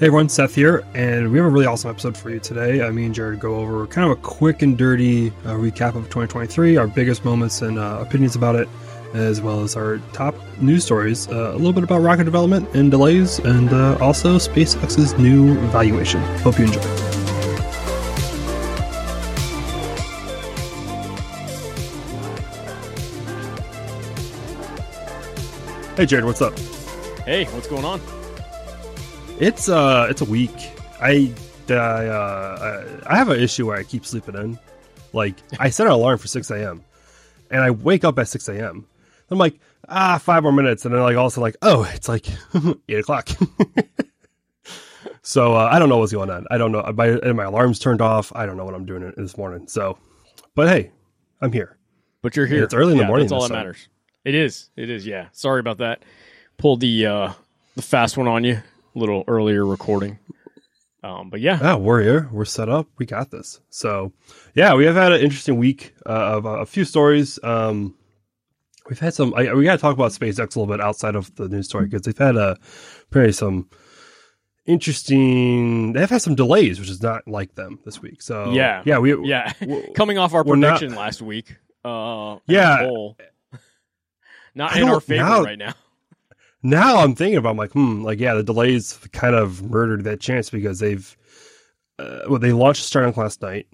[0.00, 2.80] Hey everyone, Seth here, and we have a really awesome episode for you today.
[2.80, 6.04] Uh, me and Jared go over kind of a quick and dirty uh, recap of
[6.04, 8.66] 2023, our biggest moments and uh, opinions about it,
[9.12, 12.90] as well as our top news stories, uh, a little bit about rocket development and
[12.90, 16.22] delays, and uh, also SpaceX's new valuation.
[16.38, 16.80] Hope you enjoy.
[25.94, 26.58] Hey Jared, what's up?
[27.26, 28.00] Hey, what's going on?
[29.40, 30.52] It's uh, it's a week.
[31.00, 31.32] I
[31.70, 34.58] uh, uh, I have an issue where I keep sleeping in.
[35.14, 36.84] Like I set an alarm for six a.m.
[37.50, 38.86] and I wake up at six a.m.
[39.30, 39.58] I'm like
[39.88, 42.26] ah five more minutes, and then like also like oh it's like
[42.90, 43.30] eight o'clock.
[45.22, 46.46] so uh, I don't know what's going on.
[46.50, 46.82] I don't know.
[46.94, 48.30] My my alarm's turned off.
[48.36, 49.68] I don't know what I'm doing this morning.
[49.68, 49.96] So,
[50.54, 50.90] but hey,
[51.40, 51.78] I'm here.
[52.20, 52.62] But you're here.
[52.62, 53.56] It's early in the morning That's all that time.
[53.56, 53.88] matters.
[54.22, 54.68] It is.
[54.76, 55.06] It is.
[55.06, 55.28] Yeah.
[55.32, 56.02] Sorry about that.
[56.58, 57.32] Pulled the uh
[57.74, 58.60] the fast one on you
[58.94, 60.18] little earlier recording.
[61.02, 62.28] Um, but yeah, Ah, we're here.
[62.30, 62.86] We're set up.
[62.98, 63.60] We got this.
[63.70, 64.12] So,
[64.54, 67.38] yeah, we have had an interesting week uh, of uh, a few stories.
[67.42, 67.94] Um,
[68.88, 69.32] we've had some.
[69.34, 71.86] I, we got to talk about SpaceX a little bit outside of the news story
[71.86, 72.56] because they've had a
[73.08, 73.70] pretty some
[74.66, 75.92] interesting.
[75.94, 78.20] They've had some delays, which is not like them this week.
[78.22, 78.82] So, Yeah.
[78.84, 79.52] yeah, we yeah.
[79.94, 81.56] Coming off our we're not- prediction last week.
[81.84, 82.88] Uh, Yeah.
[84.54, 85.74] not in our favor now- right now.
[86.62, 90.20] Now I'm thinking about I'm like, hmm, like yeah, the delays kind of murdered that
[90.20, 91.16] chance because they've
[91.98, 93.66] uh, well, they launched Starlink last night.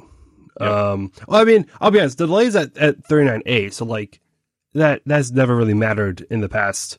[0.60, 0.70] Yep.
[0.70, 4.20] Um, well, I mean, I'll be honest, the delays at at 39A, so like
[4.74, 6.98] that that's never really mattered in the past,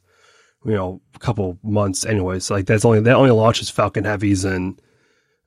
[0.66, 2.06] you know, couple months.
[2.06, 4.82] Anyways, like that's only that only launches Falcon Heavies and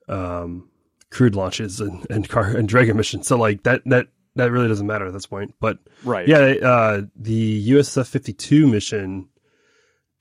[0.07, 0.69] um
[1.09, 3.27] crewed launches and and car and Dragon missions.
[3.27, 5.53] So like that that that really doesn't matter at this point.
[5.59, 6.27] But Right.
[6.27, 9.27] yeah, uh, the USSF 52 mission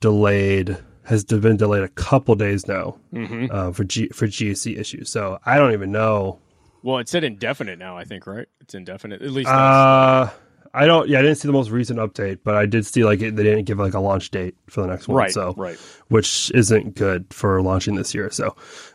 [0.00, 5.10] delayed has been delayed a couple days now hmm uh, for G, for GAC issues.
[5.10, 6.38] So I don't even know.
[6.82, 7.96] Well, it said indefinite now.
[7.98, 8.46] I think right.
[8.60, 9.20] It's indefinite.
[9.22, 9.50] At least.
[9.50, 10.30] Uh,
[10.72, 11.08] I don't.
[11.08, 13.42] Yeah, I didn't see the most recent update, but I did see like it, they
[13.42, 15.18] didn't give like a launch date for the next one.
[15.18, 15.30] right.
[15.32, 15.76] So Right.
[16.08, 18.30] which isn't good for launching this year.
[18.30, 18.54] So,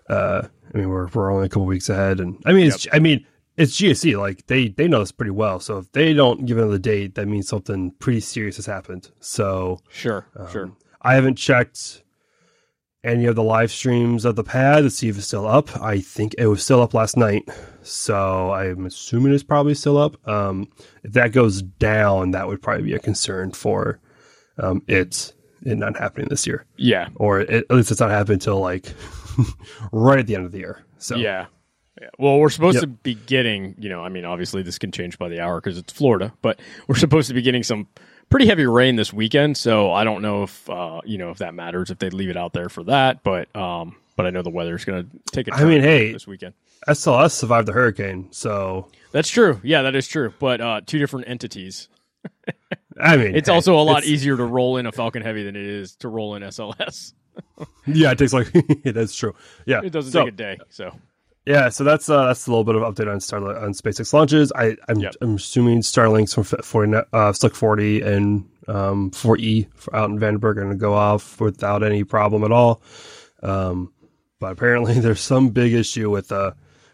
[0.10, 0.44] uh,
[0.74, 3.26] I mean, we're we're only a couple weeks ahead, and I mean, it's I mean,
[3.58, 4.18] it's GSE.
[4.18, 5.60] Like they they know this pretty well.
[5.60, 9.12] So if they don't give another date, that means something pretty serious has happened.
[9.20, 10.26] So Sure.
[10.38, 10.72] um, sure.
[11.06, 12.04] I haven't checked
[13.04, 15.80] any of the live streams of the pad to see if it's still up.
[15.80, 17.48] I think it was still up last night,
[17.84, 20.16] so I'm assuming it's probably still up.
[20.28, 20.68] Um,
[21.04, 24.00] if that goes down, that would probably be a concern for
[24.58, 25.34] um, it
[25.66, 27.10] it not happening this year Yeah.
[27.16, 28.94] or it, at least it's not happening until like
[29.92, 30.84] right at the end of the year.
[30.98, 31.48] So Yeah.
[32.00, 32.10] Yeah.
[32.20, 32.82] Well, we're supposed Yep.
[32.84, 35.78] to be getting, you know, I mean, obviously this can change by the hour because
[35.78, 37.88] it's Florida, but we're supposed to be getting some
[38.30, 39.58] pretty heavy rain this weekend.
[39.58, 42.38] So I don't know if, uh, you know, if that matters, if they leave it
[42.38, 43.24] out there for that.
[43.24, 46.14] But, um, but I know the weather's going to take a I turn mean, hey-
[46.14, 46.54] this weekend.
[46.88, 49.60] SLS survived the hurricane, so That's true.
[49.64, 50.32] Yeah, that is true.
[50.38, 51.88] But uh, two different entities.
[53.02, 55.56] I mean, It's hey, also a lot easier to roll in a Falcon Heavy than
[55.56, 57.14] it is to roll in SLS.
[57.86, 58.48] Yeah, it takes like
[58.86, 59.36] that's true.
[59.66, 60.58] Yeah, It doesn't so, take a day.
[60.70, 60.98] So
[61.46, 64.52] Yeah, so that's uh, that's a little bit of update on Starlink on SpaceX launches.
[64.56, 65.16] I I'm, Yep.
[65.22, 70.44] I'm assuming Starlink's from f- 40, uh, Slick 40 and um 4E out in Vandenberg
[70.44, 72.82] are going to go off without any problem at all.
[73.44, 73.94] Um,
[74.40, 76.52] but apparently there's some big issue with uh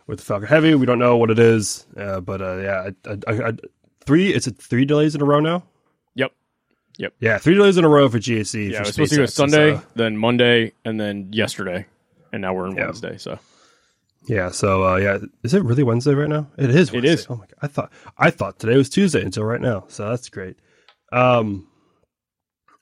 [0.08, 0.76] with the Falcon Heavy.
[0.76, 3.54] We don't know what it is, uh, but uh, yeah, I, I, I,
[4.06, 5.64] three it's three delays in a row now.
[6.16, 6.34] Yep.
[6.98, 7.14] Yep.
[7.22, 8.72] Yeah, three delays in a row for GAC.
[8.72, 9.32] Yeah, for it was supposed to go SpaceX.
[9.32, 11.86] Sunday, uh, then Monday, and then yesterday.
[12.34, 12.86] And now we're in Yeah.
[12.88, 13.18] Wednesday.
[13.18, 13.40] So
[14.28, 16.48] Yeah, so uh, yeah, is it really Wednesday right now?
[16.58, 16.90] It is.
[16.90, 17.14] It Wednesday.
[17.14, 17.28] is.
[17.30, 19.86] Oh my god, I thought I thought today was Tuesday until right now.
[19.88, 20.58] So that's great.
[21.12, 21.68] Um.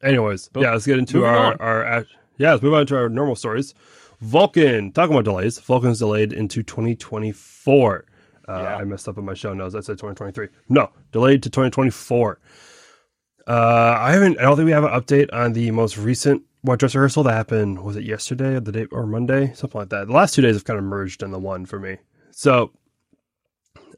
[0.04, 1.58] Anyways, But yeah, let's get into our on.
[1.60, 2.06] our
[2.38, 3.74] yeah, let's move on to our normal stories.
[4.22, 5.60] Vulcan, talking about delays.
[5.60, 8.06] Vulcan's delayed into 2024.
[8.48, 8.76] Uh, Yeah.
[8.78, 9.76] I messed up on my show notes.
[9.76, 10.48] I said 2023.
[10.70, 12.40] No, delayed to 2024.
[13.48, 14.40] Uh, I haven't.
[14.40, 17.34] I don't think we have an update on the most recent wet dress rehearsal that
[17.34, 17.82] happened.
[17.84, 20.08] Was it yesterday or the day or Monday, something like that?
[20.08, 21.98] The last two days have kind of merged in the one for me.
[22.32, 22.72] So,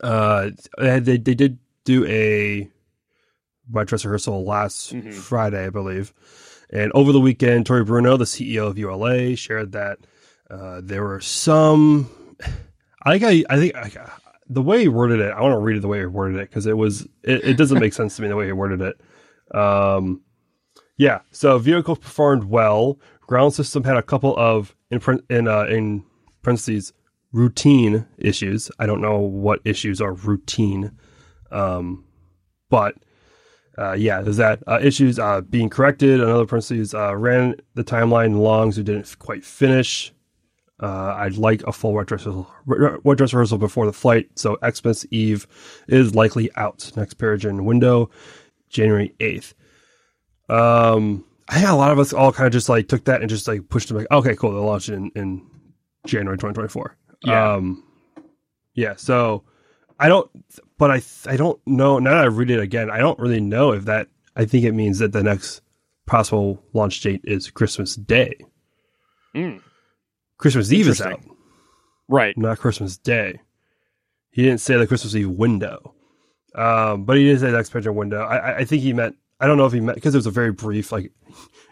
[0.01, 2.69] uh, they they, did do a
[3.69, 5.13] wet dress rehearsal last Mhm.
[5.13, 6.13] Friday, I believe,
[6.69, 9.99] and over the weekend, Tory Bruno, the CEO of ULA, shared that
[10.49, 12.09] uh, there were some.
[13.03, 14.11] I think I, I think I,
[14.47, 15.31] the way he worded it.
[15.31, 17.57] I want to read it the way he worded it because it was it, it
[17.57, 19.57] doesn't make sense to me the way he worded it.
[19.57, 20.21] Um,
[21.01, 21.21] yeah.
[21.31, 22.99] So vehicle performed well.
[23.21, 25.01] Ground system had a couple of in
[25.31, 26.03] in uh, in
[26.43, 26.93] parentheses
[27.31, 28.69] routine issues.
[28.77, 30.91] I don't know what issues are routine,
[31.49, 32.03] um,
[32.69, 32.97] but
[33.79, 36.21] uh, yeah, there's that uh, issues uh, being corrected.
[36.21, 40.13] Another parentheses uh, ran the timeline long, so didn't quite finish.
[40.79, 44.29] Uh, I'd like a full wet dress dress rehearsal before the flight.
[44.35, 45.47] So Xmas Eve
[45.87, 46.91] is likely out.
[46.95, 48.11] Next Peregrine window,
[48.69, 49.55] January 8th.
[50.51, 53.29] Um, I think a lot of us all kind of just like took that and
[53.29, 54.51] just like pushed it like, okay, cool.
[54.53, 55.45] They'll launch it in, in
[56.05, 56.97] January 2024.
[57.23, 57.53] Yeah.
[57.53, 57.83] Um,
[58.73, 58.95] yeah.
[58.95, 59.43] So
[59.99, 60.29] I don't,
[60.77, 61.99] but I, I don't know.
[61.99, 64.71] Now that I read it again, I don't really know if that, I think it
[64.73, 65.61] means that the next
[66.05, 68.33] possible launch date is Christmas Day.
[69.35, 69.61] Mm.
[70.37, 71.21] Christmas Eve is out,
[72.07, 72.37] Right.
[72.37, 73.39] not Christmas Day.
[74.31, 75.93] He didn't say the Christmas Eve window,
[76.55, 78.21] um, but he did say the expansion window.
[78.23, 79.15] I, I- I think he meant.
[79.41, 80.91] I don't know if he meant because it was a very brief.
[80.91, 81.11] Like,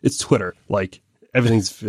[0.04, 0.56] it's Twitter.
[0.68, 1.02] Like
[1.34, 1.84] everything's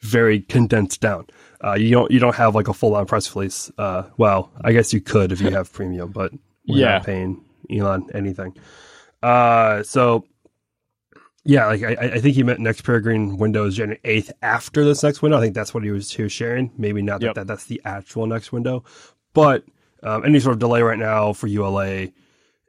[0.00, 1.26] very condensed down.
[1.62, 3.70] Uh, you don't you don't have like a full on press release.
[3.76, 6.32] Uh, well, I guess you could if you have premium, but
[6.66, 6.92] we're Yeah.
[6.98, 8.56] not paying Elon anything.
[9.22, 10.24] Uh, so
[11.44, 15.02] yeah, like I, I- think he meant next Peregrine window is January eighth after this
[15.02, 15.38] next window.
[15.38, 16.70] I think that's what he was, he was sharing.
[16.76, 18.84] Maybe not that, that that's the actual next window,
[19.32, 19.64] but
[20.02, 22.08] um, any sort of delay right now for ULA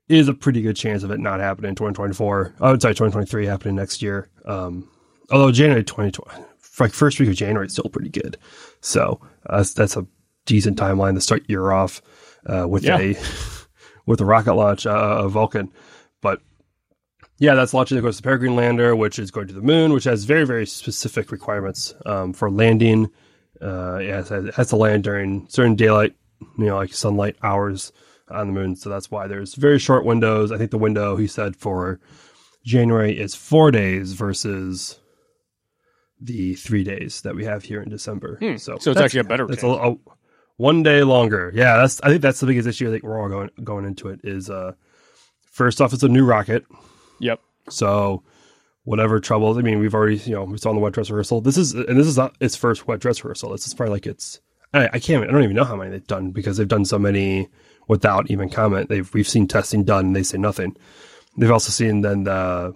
[0.10, 2.56] is a pretty good chance of it not happening in 2024.
[2.62, 4.30] I would say 2023 happening next year.
[4.46, 4.90] Um,
[5.32, 6.44] although January 2020,
[6.80, 8.38] like first week of January is still pretty good.
[8.82, 10.08] So uh, that's, that's a
[10.46, 12.02] decent timeline to start year off
[12.46, 12.98] uh, with Yeah.
[13.00, 13.16] a
[14.06, 15.70] with a rocket launch uh, of Vulcan.
[16.22, 16.42] But
[17.40, 20.06] yeah, that's launching of course the Peregrine lander, which is going to the moon, which
[20.06, 23.10] has very very specific requirements um, for landing.
[23.62, 26.16] Uh, yeah, it has, it has to land during certain daylight,
[26.58, 27.92] you know, like sunlight hours
[28.30, 28.76] on the moon.
[28.76, 30.52] So that's why there's very short windows.
[30.52, 32.00] I think the window he said for
[32.66, 35.00] January is four days versus
[36.20, 38.38] the three days that we have here in December.
[38.40, 38.58] Hmm.
[38.58, 39.64] So, So it's actually a better chance.
[39.64, 39.98] a, a-
[40.58, 41.52] one day longer.
[41.54, 42.02] Yeah, that's.
[42.02, 42.88] I think that's the biggest issue.
[42.88, 44.22] I think we're all going going into it.
[44.24, 44.72] Is uh,
[45.52, 46.66] first off, it's a new rocket.
[47.20, 47.40] Yep.
[47.70, 48.24] So
[48.84, 51.42] whatever troubles, I mean, we've already, you know, we saw in the wet dress rehearsal.
[51.42, 53.52] This is, and this is not its first wet dress rehearsal.
[53.52, 54.40] This is probably like its,
[54.74, 56.98] I, I can't, I don't even know how many they've done because they've done so
[56.98, 57.50] many
[57.88, 58.90] without even comment.
[58.90, 60.76] They've, we've seen testing done and they say nothing.
[61.38, 62.74] They've also seen then the,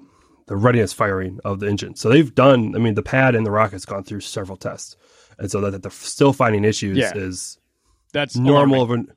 [0.48, 1.96] the readiness firing of the engine.
[1.96, 4.96] So they've done, I mean, the pad and the rocket's gone through several tests.
[5.40, 7.14] And so that, that they're still finding issues Yeah.
[7.16, 7.58] is
[8.14, 9.06] That's normal alarming.
[9.06, 9.16] of a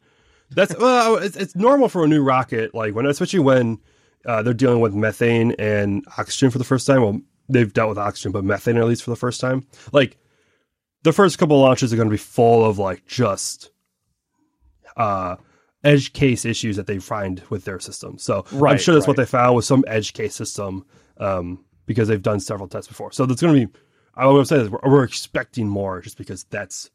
[0.51, 3.79] that's well it's, it's normal for a new rocket like when especially when
[4.27, 7.19] uh, they're dealing with methane and oxygen for the first time well
[7.49, 10.17] they've dealt with oxygen but methane at least for the first time like
[11.03, 13.71] the first couple of launches are going to be full of like just
[14.99, 15.37] uh
[15.85, 19.27] edge case issues that they find with their system so i'm sure that's what they
[19.27, 20.85] found with some edge case system
[21.19, 23.73] um because they've done several tests before so that's going to be
[24.15, 26.91] i would say we're, we're expecting more just because that's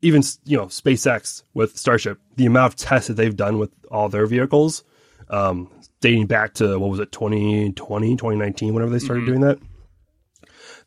[0.00, 4.08] even you know SpaceX with Starship, the amount of tests that they've done with all
[4.08, 4.84] their vehicles,
[5.28, 5.68] um,
[6.00, 7.74] dating back to what was it 2020,
[8.14, 9.04] 2019, whenever they Mm-hmm.
[9.04, 9.58] started doing that,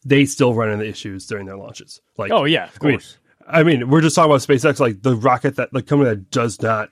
[0.06, 2.00] they still run into issues during their launches.
[2.18, 3.18] Like, Oh yeah, of I mean, course.
[3.48, 6.62] I mean, we're just talking about SpaceX, like the rocket that the company that does
[6.62, 6.90] not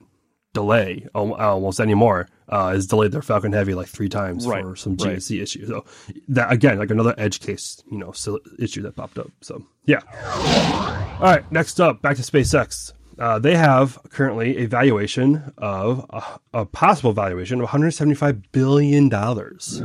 [0.54, 4.96] delay almost anymore uh, has delayed their Falcon Heavy like three times Right, for some
[4.98, 5.18] right.
[5.18, 5.68] GSE issues.
[5.68, 5.86] So
[6.30, 8.14] that again, like another edge case, you know,
[8.58, 9.30] issue that popped up.
[9.42, 10.00] So yeah.
[11.20, 12.94] All right, next up, back to SpaceX.
[13.18, 19.82] Uh, they have currently a valuation of a, a possible valuation of 175 billion dollars.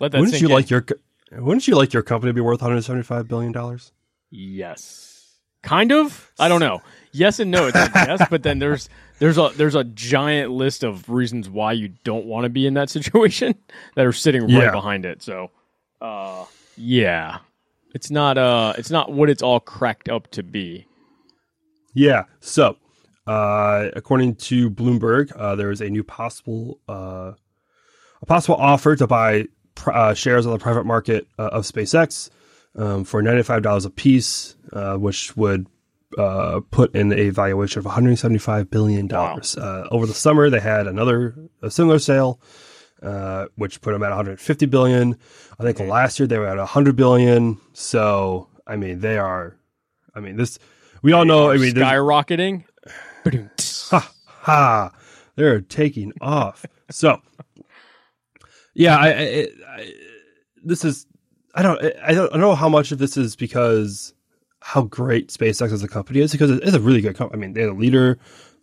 [0.00, 0.52] Wouldn't you in.
[0.52, 0.84] like your
[1.30, 3.92] Wouldn't you like your company to be worth 175 billion dollars?
[4.30, 5.38] Yes.
[5.62, 6.32] Kind of.
[6.40, 6.82] I don't know.
[7.12, 7.66] Yes and no.
[7.66, 8.88] It's like yes, but then there's
[9.18, 12.74] there's a there's a giant list of reasons why you don't want to be in
[12.74, 13.54] that situation
[13.96, 14.70] that are sitting right Yeah.
[14.70, 15.22] behind it.
[15.22, 15.50] So,
[16.00, 16.44] uh,
[16.76, 17.38] yeah,
[17.94, 20.86] it's not uh it's not what it's all cracked up to be.
[21.94, 22.24] Yeah.
[22.40, 22.76] So,
[23.26, 27.32] uh, according to Bloomberg, uh, there is a new possible uh,
[28.22, 32.30] a possible offer to buy pr- uh, shares on the private market uh, of SpaceX
[32.76, 35.66] um, for ninety five dollars a piece, uh, which would
[36.18, 39.56] uh, put in a valuation of one hundred seventy five billion dollars.
[39.56, 42.40] Uh, over the summer, they had another a similar sale.
[43.02, 45.18] Uh, which put them at 150 billion.
[45.58, 47.60] I think last year they were at 100 billion.
[47.72, 49.56] So, I mean, they are.
[50.14, 50.60] I mean, this.
[51.02, 51.50] We all know.
[51.50, 52.62] I mean, skyrocketing.
[53.90, 54.92] Ha ha
[55.36, 57.20] they're taking off so
[58.74, 59.92] yeah I, I, I
[60.64, 61.06] this is
[61.54, 64.14] I don't, I don't know how much of this is because
[64.62, 67.52] how great spacex as a company is because it's a really good company i mean
[67.54, 68.18] they're the leader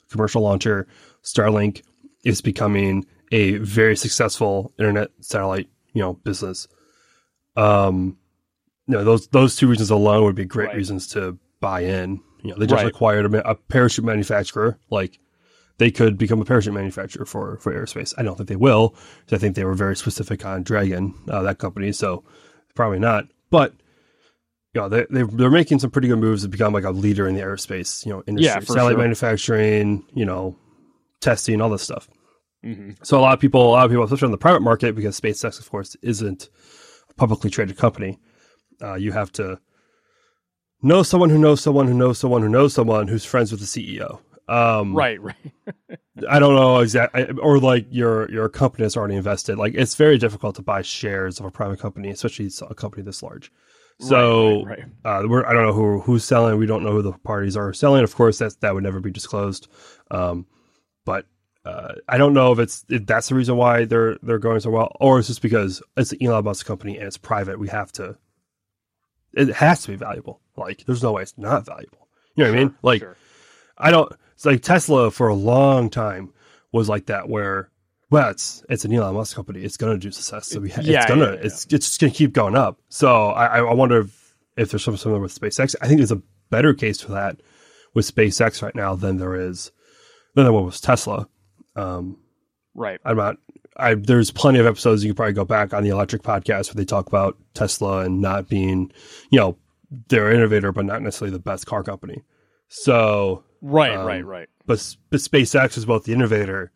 [0.09, 0.87] commercial launcher.
[1.23, 1.83] Starlink
[2.23, 6.67] is becoming a very successful internet satellite you know business.
[7.55, 8.17] Um
[8.87, 10.77] you know those those two reasons alone would be great Right.
[10.77, 12.21] reasons to buy in.
[12.43, 12.87] You know they just Right.
[12.91, 14.79] acquired a, a parachute manufacturer.
[14.89, 15.19] Like
[15.77, 18.95] they could become a parachute manufacturer for for aerospace i don't think they will
[19.31, 22.23] i think they were very specific on dragon uh, that company so
[22.75, 23.25] probably not.
[23.49, 23.73] But
[24.73, 27.27] you know, they, they they're making some pretty good moves to become like a leader
[27.27, 28.99] in the aerospace, you know, industry, Yeah, for satellite sure.
[29.01, 30.55] manufacturing, you know,
[31.21, 32.07] testing, all this stuff.
[32.63, 34.95] hmm So a lot of people, a lot of people, especially on the private market,
[34.95, 36.49] because SpaceX, of course, isn't
[37.09, 38.19] a publicly traded company.
[38.81, 39.59] Uh, you have to
[40.81, 43.65] know someone who knows someone who knows someone who knows someone who's friends with the
[43.65, 44.19] CEO.
[44.47, 45.35] Um, Right, right.
[46.29, 49.57] I don't know exactly, or like your your company is already invested.
[49.57, 53.21] Like it's very difficult to buy shares of a private company, especially a company this
[53.21, 53.51] large.
[54.01, 56.57] So right, right, uh, we're, I don't know who who's selling.
[56.57, 58.03] We don't know who the parties are selling.
[58.03, 59.67] Of course, that's that would never be disclosed.
[60.09, 60.45] Um,
[61.05, 61.25] but
[61.65, 64.69] uh, I don't know if it's if that's the reason why they're they're going so
[64.69, 67.59] well, or it's just because it's an Elon Musk company and it's private.
[67.59, 68.17] We have to.
[69.33, 70.41] It has to be valuable.
[70.55, 72.07] Like, there's no way it's not valuable.
[72.35, 72.75] You know what I mean?
[72.81, 73.17] Like, Sure.
[73.77, 74.11] I don't.
[74.33, 76.33] It's like Tesla for a long time
[76.71, 77.69] was like that, where
[78.11, 79.61] well, it's it's an Elon Musk company.
[79.63, 80.47] It's gonna do success.
[80.47, 81.39] So we ha- Yeah, it's gonna yeah, yeah.
[81.43, 82.79] it's it's just gonna keep going up.
[82.89, 85.75] So I I wonder if, if there's something similar with SpaceX.
[85.81, 87.41] I think there's a better case for that
[87.93, 89.71] with SpaceX right now than there is
[90.35, 91.27] than there was Tesla.
[91.75, 92.17] Um,
[92.75, 92.99] right.
[93.05, 93.37] I'm not.
[93.77, 96.75] I there's plenty of episodes you can probably go back on the Electrek podcast where
[96.81, 98.91] they talk about Tesla and not being,
[99.29, 99.57] you know,
[100.09, 102.23] they're innovator but not necessarily the best car company.
[102.67, 104.49] So Right, Um, right, right.
[104.65, 106.71] but, but SpaceX is both the innovator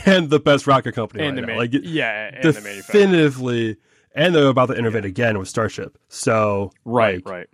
[0.06, 1.46] and the best rocket company And right the now.
[1.46, 3.76] man- like yeah, and the definitively,
[4.14, 5.98] and they're about to innovate again with Starship.
[6.08, 7.48] So Right, like,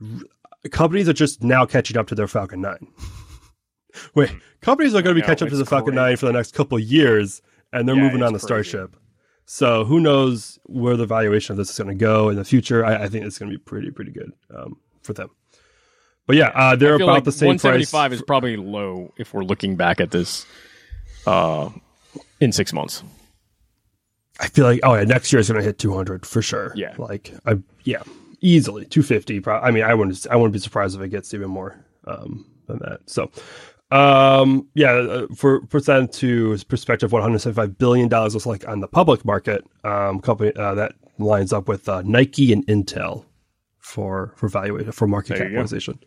[0.00, 0.22] right.
[0.70, 2.86] companies are just now catching up to their Falcon Nine.
[4.14, 4.30] Wait,
[4.60, 5.96] companies are going to be catching up to the Falcon crazy.
[5.96, 7.42] Nine for the next couple of years,
[7.72, 8.46] and they're Yeah, moving on to crazy.
[8.70, 8.96] Starship.
[9.46, 12.84] So who knows where the valuation of this is going to go in the future?
[12.84, 15.30] I, I think it's going to be pretty pretty good um, for them.
[16.26, 17.64] But yeah, uh, they're about like the same price.
[17.64, 20.44] 175 is probably low if we're looking back at this
[21.28, 21.70] uh,
[22.40, 23.02] in six months.
[24.40, 26.72] I feel like oh yeah, next year is going to hit 200 for sure.
[26.74, 26.94] Yeah.
[26.96, 28.02] like I yeah,
[28.40, 29.40] easily 250.
[29.40, 32.46] Pro- I mean, I wouldn't I wouldn't be surprised if it gets even more um,
[32.66, 33.00] than that.
[33.06, 33.30] So,
[33.90, 39.24] um, yeah, uh, for put to perspective, 175 billion dollars looks like on the public
[39.24, 39.64] market.
[39.84, 43.24] Um, company uh, that lines up with uh, Nike and Intel
[43.78, 45.98] for for valuation for market There capitalization.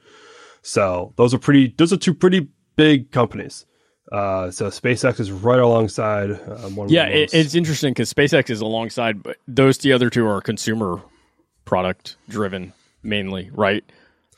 [0.62, 1.74] So those are pretty.
[1.78, 2.48] Those are two pretty
[2.78, 3.66] big companies.
[4.12, 6.32] Uh, so SpaceX is right alongside.
[6.32, 9.94] Um, one of Yeah, the it, it's interesting because SpaceX is alongside, but those the
[9.94, 11.02] other two are consumer
[11.66, 13.84] product driven mainly, right?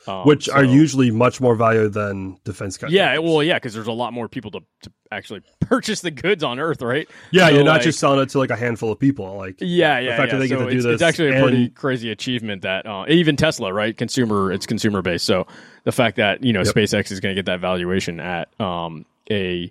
[0.06, 2.94] Um, which are usually much more valuable than defense contractors.
[2.94, 6.44] Yeah, well, yeah, because there's a lot more people to, to actually purchase the goods
[6.44, 7.08] on Earth, right?
[7.30, 9.34] yeah, So, you're not like- just selling it to like a handful of people.
[9.36, 10.40] Like, Yeah, yeah, fact that yeah.
[10.40, 12.84] they get so to do it's, this it's actually a pretty and- crazy achievement that
[12.86, 13.96] uh, even Tesla, right?
[13.96, 15.24] Consumer, it's consumer based.
[15.24, 15.46] So
[15.84, 16.74] the fact that you know Yep.
[16.74, 19.70] SpaceX is going to get that valuation at um, a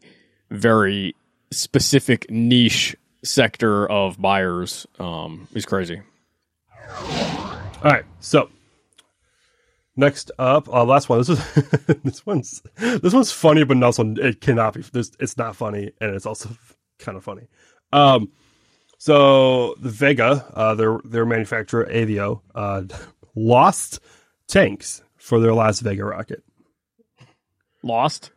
[0.50, 1.16] very
[1.52, 6.02] specific niche sector of buyers um, is crazy.
[7.00, 8.50] all right, so
[9.96, 11.20] next up, uh, last one.
[11.20, 11.54] This is
[12.04, 14.82] this one's this one's funny, but also it cannot be.
[14.82, 16.50] This it's not funny, and it's also
[17.00, 17.48] kind of funny.
[17.92, 18.32] Um,
[18.98, 22.84] so the Vega, uh, their their manufacturer Avio, uh,
[23.36, 24.00] lost
[24.48, 26.44] tanks for their last Vega rocket.
[27.82, 28.32] Lost.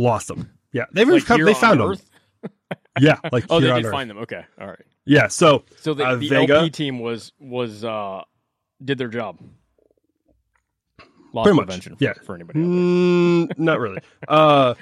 [0.00, 0.50] Lost them.
[0.72, 1.96] Yeah, they've Like come, they found them.
[3.00, 3.92] Yeah, like Oh, they on did Earth.
[3.92, 4.18] find them.
[4.18, 4.84] Okay, all right.
[5.04, 6.54] Yeah, so So the, Uh, the Vega?
[6.54, 8.22] LP team was was uh,
[8.84, 9.38] did their job.
[11.32, 12.14] Lost Pretty much, for, yeah.
[12.24, 12.58] for anybody.
[12.60, 14.00] Mm, not really.
[14.28, 14.74] Uh,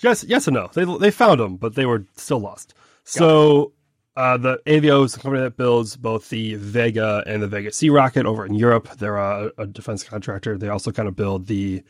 [0.00, 0.68] yes, yes and no.
[0.72, 2.74] They they found them, but they were still lost.
[3.04, 3.72] So
[4.16, 7.90] uh, the Avio is the company that builds both the Vega and the Vega C
[7.90, 8.88] rocket over in Europe.
[8.98, 10.56] They're a, a defense contractor.
[10.56, 11.82] They also kind of build the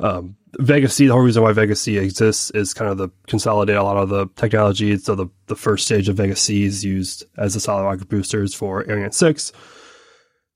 [0.00, 1.06] um, Vega C.
[1.06, 4.08] The whole reason why Vega C exists is kind of the consolidate a lot of
[4.08, 4.96] the technology.
[4.98, 8.54] So the the first stage of Vega C is used as the solid rocket boosters
[8.54, 9.52] for Ariane six.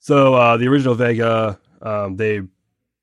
[0.01, 2.43] So uh, the original Vega, um, they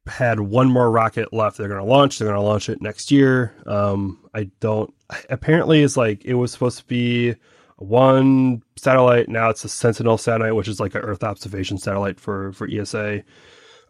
[0.07, 1.57] had one more rocket left.
[1.57, 2.19] They're going to launch.
[2.19, 3.55] They're going to launch it next year.
[3.65, 4.93] Um, I don't.
[5.29, 7.35] Apparently, it's like it was supposed to be
[7.77, 9.29] one satellite.
[9.29, 13.23] Now it's a Sentinel satellite, which is like an Earth observation satellite for for ESA.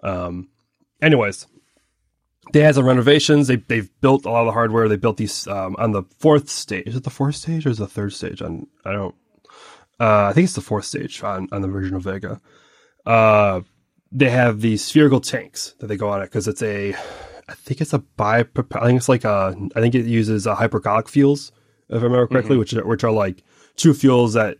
[0.03, 0.49] Um,
[1.01, 1.47] anyways,
[2.53, 3.47] they had some renovations.
[3.47, 4.87] They they've built a lot of the hardware.
[4.87, 6.87] They built these um, on the fourth stage.
[6.87, 8.41] Is it the fourth stage or is it the third stage?
[8.41, 9.15] On I don't.
[9.99, 12.41] Uh, I think it's the fourth stage on on the original Vega.
[13.05, 13.61] Uh,
[14.11, 16.93] they have these spherical tanks that they go on it because it's a,
[17.47, 18.39] I think it's a bi.
[18.39, 19.55] I think it's like a.
[19.75, 21.51] I think it uses uh, hypergolic fuels,
[21.89, 23.43] if I remember correctly, which are, which are like
[23.75, 24.57] two fuels that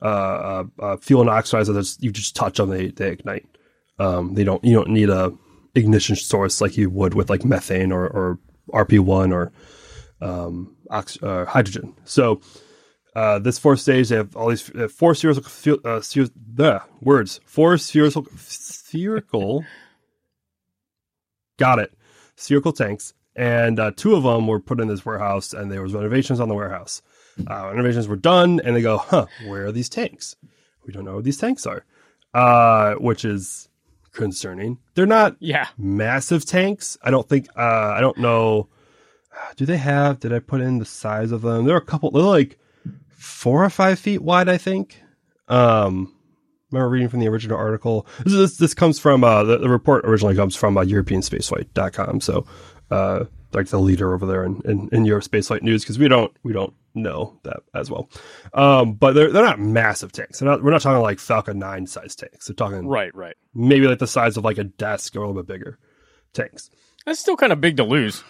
[0.00, 1.66] uh, uh, uh, fuel and oxidize.
[1.66, 3.46] That you just touch them, they they ignite.
[3.98, 4.62] Um, they don't.
[4.64, 5.32] You don't need a
[5.74, 8.38] ignition source like you would with like methane or or
[8.70, 9.52] RP one or
[10.20, 11.94] um, ox- uh, hydrogen.
[12.04, 12.40] So
[13.14, 16.82] uh, this fourth stage, they have all these uh, four spherical, fuel- uh, sphere- the
[17.00, 19.64] words, four spherical, spherical.
[21.58, 21.92] got it.
[22.36, 25.94] Spherical tanks, and uh, two of them were put in this warehouse, and there was
[25.94, 27.02] renovations on the warehouse.
[27.48, 29.26] Uh, renovations were done, and they go, "Huh?
[29.46, 30.34] Where are these tanks?
[30.86, 31.84] We don't know where these tanks are,"
[32.34, 33.68] uh, which is
[34.12, 34.78] concerning.
[34.94, 35.68] They're not Yeah.
[35.78, 36.96] massive tanks.
[37.02, 37.48] I don't think.
[37.56, 38.68] Uh, I don't know.
[39.56, 40.20] Do they have?
[40.20, 41.64] Did I put in the size of them?
[41.64, 42.10] There are a couple.
[42.10, 42.58] They're like
[43.08, 44.48] four or five feet wide.
[44.48, 45.00] I think.
[45.48, 46.14] Um,
[46.70, 48.06] remember reading from the original article.
[48.24, 52.20] This this, this comes from uh, the, the report originally comes from uh, EuropeanSpaceflight.com.
[52.20, 52.46] So,
[52.90, 56.34] uh, like the leader over there in in, in your spaceflight news because we don't
[56.42, 58.08] we don't know that as well.
[58.54, 60.38] Um, but they're they're not massive tanks.
[60.38, 62.46] They're not, we're not talking like Falcon Nine size tanks.
[62.46, 63.36] They're talking Right, right.
[63.54, 65.78] maybe like the size of like a desk or a little bit bigger
[66.32, 66.70] tanks.
[67.06, 68.22] That's still kind of big to lose.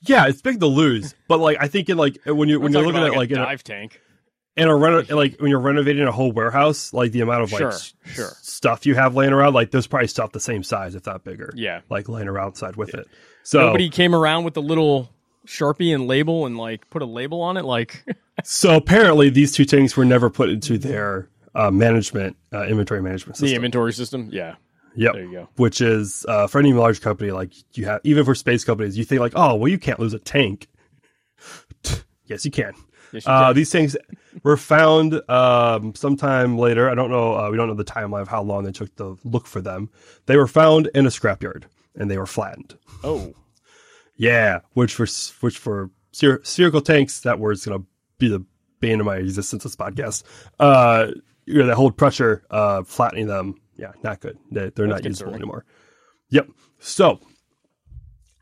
[0.00, 2.82] Yeah, it's big to lose, but like I think in like when you when you're
[2.82, 4.00] looking at like a in a, dive tank.
[4.58, 7.60] In a reno- like when you're renovating a whole warehouse, like the amount of like
[7.60, 8.30] Sure, s- sure.
[8.42, 11.52] stuff you have laying around, like there's probably stuff the same size if not bigger,
[11.56, 11.80] Yeah.
[11.88, 13.06] like laying around side with it.
[13.44, 15.10] So Nobody came around with a little
[15.46, 17.64] sharpie and label and like put a label on it.
[17.64, 18.04] Like,
[18.44, 23.36] so apparently these two tanks were never put into their uh, management uh, inventory management
[23.36, 23.48] system.
[23.48, 24.28] the inventory system.
[24.32, 24.56] Yeah.
[24.96, 25.12] Yep.
[25.14, 25.48] There you go.
[25.56, 29.04] Which is uh, for any large company, like you have, even for space companies, you
[29.04, 30.66] think like, oh, well, you can't lose a tank.
[32.26, 32.72] yes, you can.
[33.12, 33.96] Yes, Uh, these things
[34.42, 36.90] were found um, sometime later.
[36.90, 37.34] I don't know.
[37.36, 39.90] Uh, we don't know the timeline of how long they took to look for them.
[40.26, 41.64] They were found in a scrapyard
[41.96, 42.76] and they were flattened.
[43.04, 43.32] oh,
[44.16, 45.06] Yeah, which for
[45.40, 47.84] which for spher- spherical tanks, that word's gonna
[48.18, 48.44] be the
[48.80, 49.62] bane of my existence.
[49.64, 50.22] This podcast,
[50.60, 51.08] uh,
[51.46, 53.54] you know, that hold pressure, uh, flattening them.
[53.76, 54.36] Yeah, not good.
[54.50, 55.64] They, they're not usable anymore.
[56.30, 56.48] Yep.
[56.80, 57.20] So,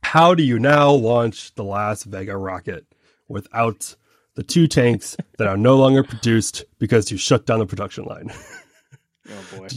[0.02, 2.86] how do you now launch the last Vega rocket
[3.28, 3.96] without
[4.36, 8.30] the two tanks that are no longer produced because you shut down the production line?
[9.30, 9.68] oh boy.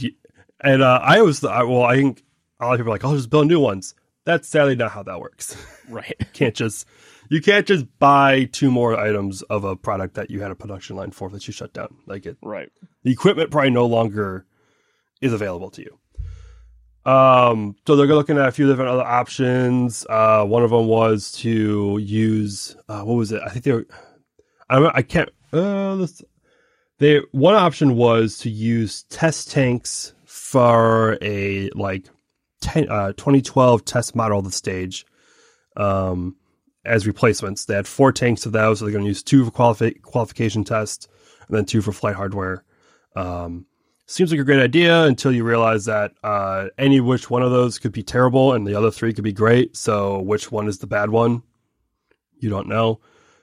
[0.60, 2.22] And uh, I was, I, well, I think
[2.60, 3.94] a lot of people are like, "I'll just build new ones."
[4.24, 5.56] That's sadly not how that works.
[5.88, 6.14] Right.
[6.34, 6.86] can't just
[7.30, 10.96] you can't just buy two more items of a product that you had a production
[10.96, 11.96] line for that you shut down.
[12.06, 12.70] Like it, Right.
[13.02, 14.44] the equipment probably no longer
[15.20, 17.10] is available to you.
[17.10, 20.04] Um, so they're looking at a few different other options.
[20.10, 23.40] Uh, one of them was to use uh, what was it?
[23.44, 23.86] I think they were.
[24.70, 25.28] I I can't.
[25.52, 26.06] Uh,
[26.98, 32.08] they one option was to use test tanks for a like
[32.60, 35.06] 10, uh, 2012 test model of the stage
[35.76, 36.36] um,
[36.84, 37.64] as replacements.
[37.64, 40.62] They had four tanks of those, so they're going to use two for qualifi- qualification
[40.62, 41.08] tests
[41.48, 42.64] and then two for flight hardware.
[43.16, 43.66] Um,
[44.06, 47.78] seems like a great idea until you realize that uh, any which one of those
[47.78, 49.76] could be terrible and the other three could be great.
[49.76, 51.42] So which one is the bad one?
[52.38, 53.00] You don't know.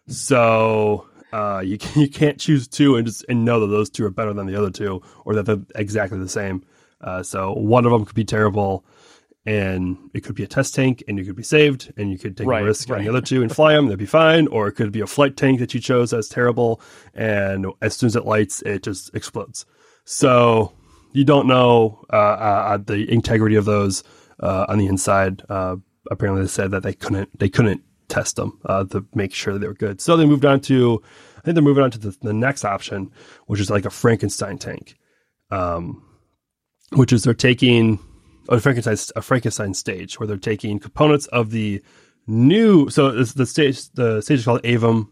[0.08, 4.06] So uh, you can, you can't choose two and just and know that those two
[4.06, 6.64] are better than the other two or that they're exactly the same.
[7.02, 8.84] Uh, so one of them could be terrible,
[9.46, 12.36] and it could be a test tank, and you could be saved, and you could
[12.36, 13.86] take Right, a risk on the other two and fly them.
[13.86, 14.48] That'd be fine.
[14.48, 16.82] Or it could be a flight tank that you chose as terrible,
[17.14, 19.66] and as soon as it lights, it just explodes.
[20.06, 20.74] So
[21.14, 24.04] you don't know uh, uh, the integrity of those
[24.40, 25.44] uh, on the inside.
[25.50, 25.78] Uh,
[26.10, 29.68] apparently, they said that they couldn't they couldn't test them uh, to make sure they
[29.68, 30.02] were good.
[30.02, 31.02] So they moved on to
[31.38, 33.12] I think they're moving on to the, the next option,
[33.46, 34.98] which is like a Frankenstein tank,
[35.52, 36.04] um,
[36.94, 38.00] which is they're taking
[38.50, 41.82] a Frankenstein a Frankenstein stage where they're taking components of the
[42.26, 42.90] new.
[42.90, 45.10] So the stage the stage is called Avum.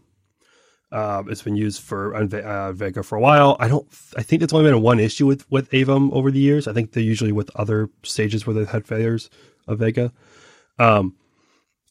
[0.92, 3.56] Um, it's been used for uh, Vega for a while.
[3.58, 3.86] I don't.
[4.16, 6.68] I think it's only been one issue with with Avum over the years.
[6.68, 9.28] I think they're usually with other stages where they've had failures
[9.66, 10.12] of Vega.
[10.78, 11.16] Um,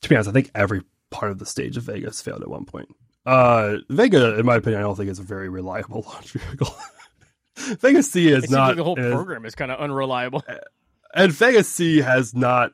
[0.02, 0.82] to be honest, I think every
[1.16, 2.90] part of the stage of Vegas failed at one point.
[3.26, 6.76] Uh, Vega, in my opinion, I don't think it's a very reliable launch vehicle.
[7.80, 8.76] Vega C is not.
[8.76, 10.44] the whole is- program is kind of unreliable.
[11.16, 12.74] and Vega C has not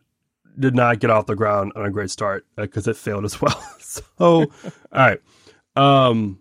[0.60, 3.62] did not get off the ground on a great start because it failed as well.
[3.80, 4.48] so, all
[4.92, 5.22] right,
[5.76, 6.40] um,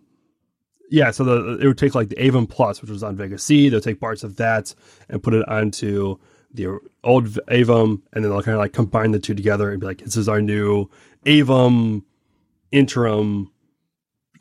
[0.90, 1.10] yeah.
[1.12, 3.68] So the it would take like the Avum Plus, which was on Vega C.
[3.68, 4.74] They'll take parts of that
[5.08, 6.16] and put it onto
[6.52, 9.86] the old Avum, and then they'll kind of like combine the two together and be
[9.86, 10.88] like, "This is our new
[11.26, 12.02] Avum
[12.72, 13.50] interim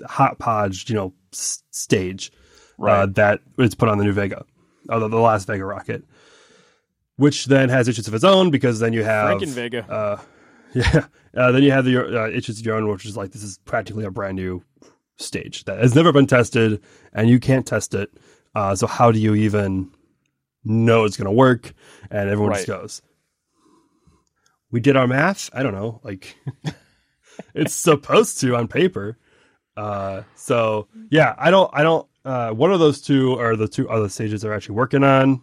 [0.05, 3.15] hot podge, you know, s- stage." uh, Right.
[3.15, 4.45] that is put on the new Vega,
[4.87, 6.03] uh, the, the last Vega rocket,
[7.17, 9.85] which then has issues of its own because then you have Franken Vega.
[9.91, 10.17] uh,
[10.73, 13.43] yeah, uh, then you have the uh, issues of your own, which is like this
[13.43, 14.63] is practically a brand new
[15.17, 18.09] stage that has never been tested, and you can't test it.
[18.55, 19.91] Uh, so how do you even
[20.63, 21.73] know it's going to work?
[22.09, 23.01] And everyone just goes,
[24.71, 25.49] "We did our math.
[25.53, 26.35] I don't know, like."
[27.53, 29.17] it's supposed to on paper.
[29.77, 32.07] Uh, so yeah, I don't, I don't.
[32.25, 35.41] Uh, one of those two are the two other stages they're actually working on.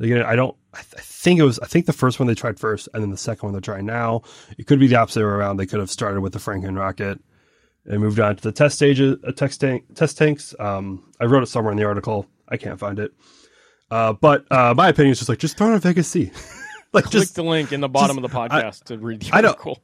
[0.00, 0.56] Again, I don't.
[0.72, 1.58] I, th- I think it was.
[1.60, 3.86] I think the first one they tried first, and then the second one they're trying
[3.86, 4.22] now.
[4.56, 5.56] It could be the opposite way around.
[5.56, 7.18] They could have started with the Franken rocket
[7.84, 10.54] and moved on to the test stages, uh, test, tank, test tanks.
[10.58, 12.26] Um, I wrote it somewhere in the article.
[12.48, 13.12] I can't find it.
[13.90, 16.30] Uh, but uh, my opinion is just like just throw it on Vega C.
[16.92, 19.38] like Click just the link in the bottom of the podcast to read the I
[19.42, 19.82] article.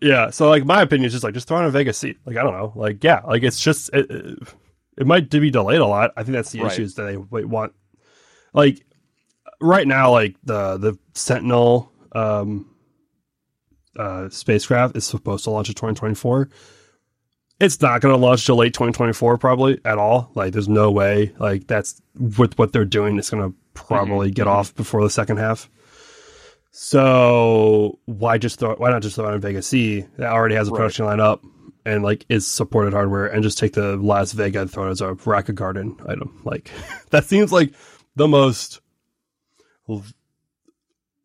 [0.00, 0.30] yeah.
[0.30, 2.16] So like my opinion is just like just throw it a Vega C.
[2.24, 2.72] Like I don't know.
[2.74, 3.20] Like yeah.
[3.26, 4.38] Like it's just it, it,
[4.98, 6.12] it might be delayed a lot.
[6.16, 6.72] I think that's the Right.
[6.72, 7.72] issues that they want.
[8.52, 8.84] Like
[9.60, 12.74] right now, like the the Sentinel um,
[13.96, 16.48] uh, spacecraft is supposed to launch in 2024.
[17.60, 20.30] It's not going to launch till late 2024, probably at all.
[20.36, 21.32] Like, there's no way.
[21.40, 23.18] Like, that's with what they're doing.
[23.18, 25.68] It's going to probably get off before the second half.
[26.80, 28.76] So why just throw?
[28.76, 30.76] Why not just throw it on Vega C that already has a Right.
[30.78, 31.42] production line up
[31.84, 35.00] and like is supported hardware, and just take the last Vega and throw it as
[35.00, 36.40] a Rocket Garden item?
[36.44, 36.70] Like,
[37.10, 37.72] that seems like
[38.14, 38.80] the most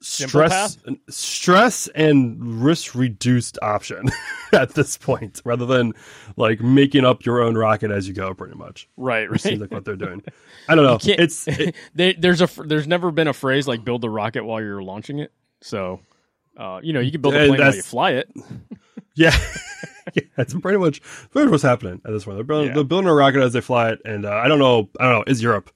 [0.01, 0.77] stress
[1.09, 4.09] stress and risk reduced option
[4.53, 5.93] at this point rather than
[6.35, 9.39] like making up your own rocket as you go pretty much Right, right.
[9.39, 10.21] seems like what they're doing
[10.67, 14.01] i don't know it's it, They, there's a there's never been a phrase like build
[14.01, 15.31] the rocket while you're launching it.
[15.63, 15.99] So,
[16.57, 18.29] uh, you know, you can build a plane while you fly it.
[19.15, 19.35] yeah
[20.15, 20.99] yeah that's pretty much
[21.29, 22.73] pretty much what's happening at this point they're building, Yeah.
[22.73, 25.13] they're building a rocket as they fly it and uh, i don't know i don't
[25.19, 25.69] know is europe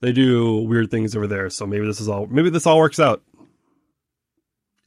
[0.00, 2.98] they do weird things over there so maybe this is all maybe this all works
[2.98, 3.22] out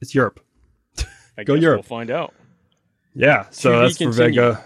[0.00, 0.40] it's europe
[1.38, 1.78] I Go Europe.
[1.78, 2.34] We'll find out.
[3.14, 4.10] Yeah, so that's for.
[4.10, 4.62] Vega.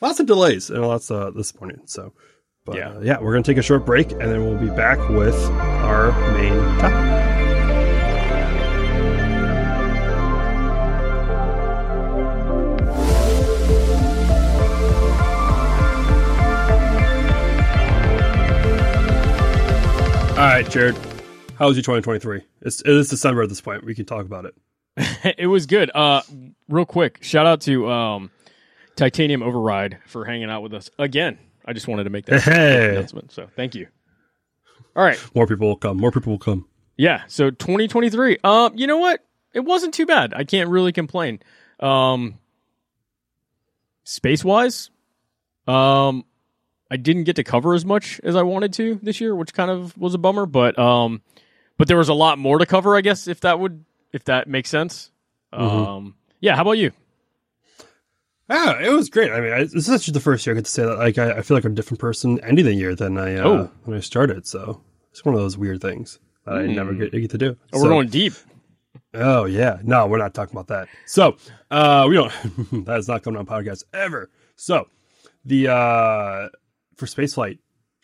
[0.00, 1.82] Lots of delays and lots of disappointing.
[1.86, 2.12] So,
[2.64, 2.94] but Yeah.
[2.94, 6.10] yeah, yeah we're gonna take a short break and then we'll be back with our
[6.34, 7.35] main topic.
[20.36, 20.94] All right, Jared.
[21.58, 22.42] How was your 2023?
[22.60, 23.84] It's, it is December at this point.
[23.84, 24.54] We can talk about it.
[25.38, 25.90] it was good.
[25.94, 26.20] Uh,
[26.68, 28.30] real quick, shout out to um,
[28.96, 31.38] Titanium Override for hanging out with us again.
[31.64, 32.90] I just wanted to make that Hey.
[32.90, 33.32] announcement.
[33.32, 33.86] So thank you.
[34.94, 35.18] All right.
[35.34, 35.96] More people will come.
[35.96, 36.66] More people will come.
[36.98, 37.22] Yeah.
[37.28, 38.36] So 2023.
[38.44, 39.24] Um, you know what?
[39.54, 40.34] It wasn't too bad.
[40.34, 41.40] I can't really complain.
[41.80, 42.38] Um,
[44.04, 44.90] space wise,
[45.66, 46.24] um,
[46.90, 49.70] I didn't get to cover as much as I wanted to this year, which kind
[49.70, 50.46] of was a bummer.
[50.46, 51.22] But um,
[51.78, 52.96] but there was a lot more to cover.
[52.96, 55.10] I guess if that would if that makes sense.
[55.52, 56.54] Um, yeah.
[56.56, 56.92] How about you?
[58.48, 59.32] Yeah, it was great.
[59.32, 60.98] I mean, I, this is actually the first year I get to say that.
[60.98, 63.44] Like, I, I feel like I'm a different person ending the year than I uh,
[63.48, 63.70] Oh.
[63.84, 64.46] when I started.
[64.46, 67.56] So it's one of those weird things that I never get, get to do.
[67.72, 68.34] Oh, So- we're going deep.
[69.14, 70.88] Oh yeah, no, we're not talking about that.
[71.06, 71.36] So
[71.70, 72.30] uh, we don't.
[72.84, 74.30] that is not coming on podcast ever.
[74.56, 74.88] So
[75.44, 76.48] the uh,
[76.96, 77.58] for spaceflight.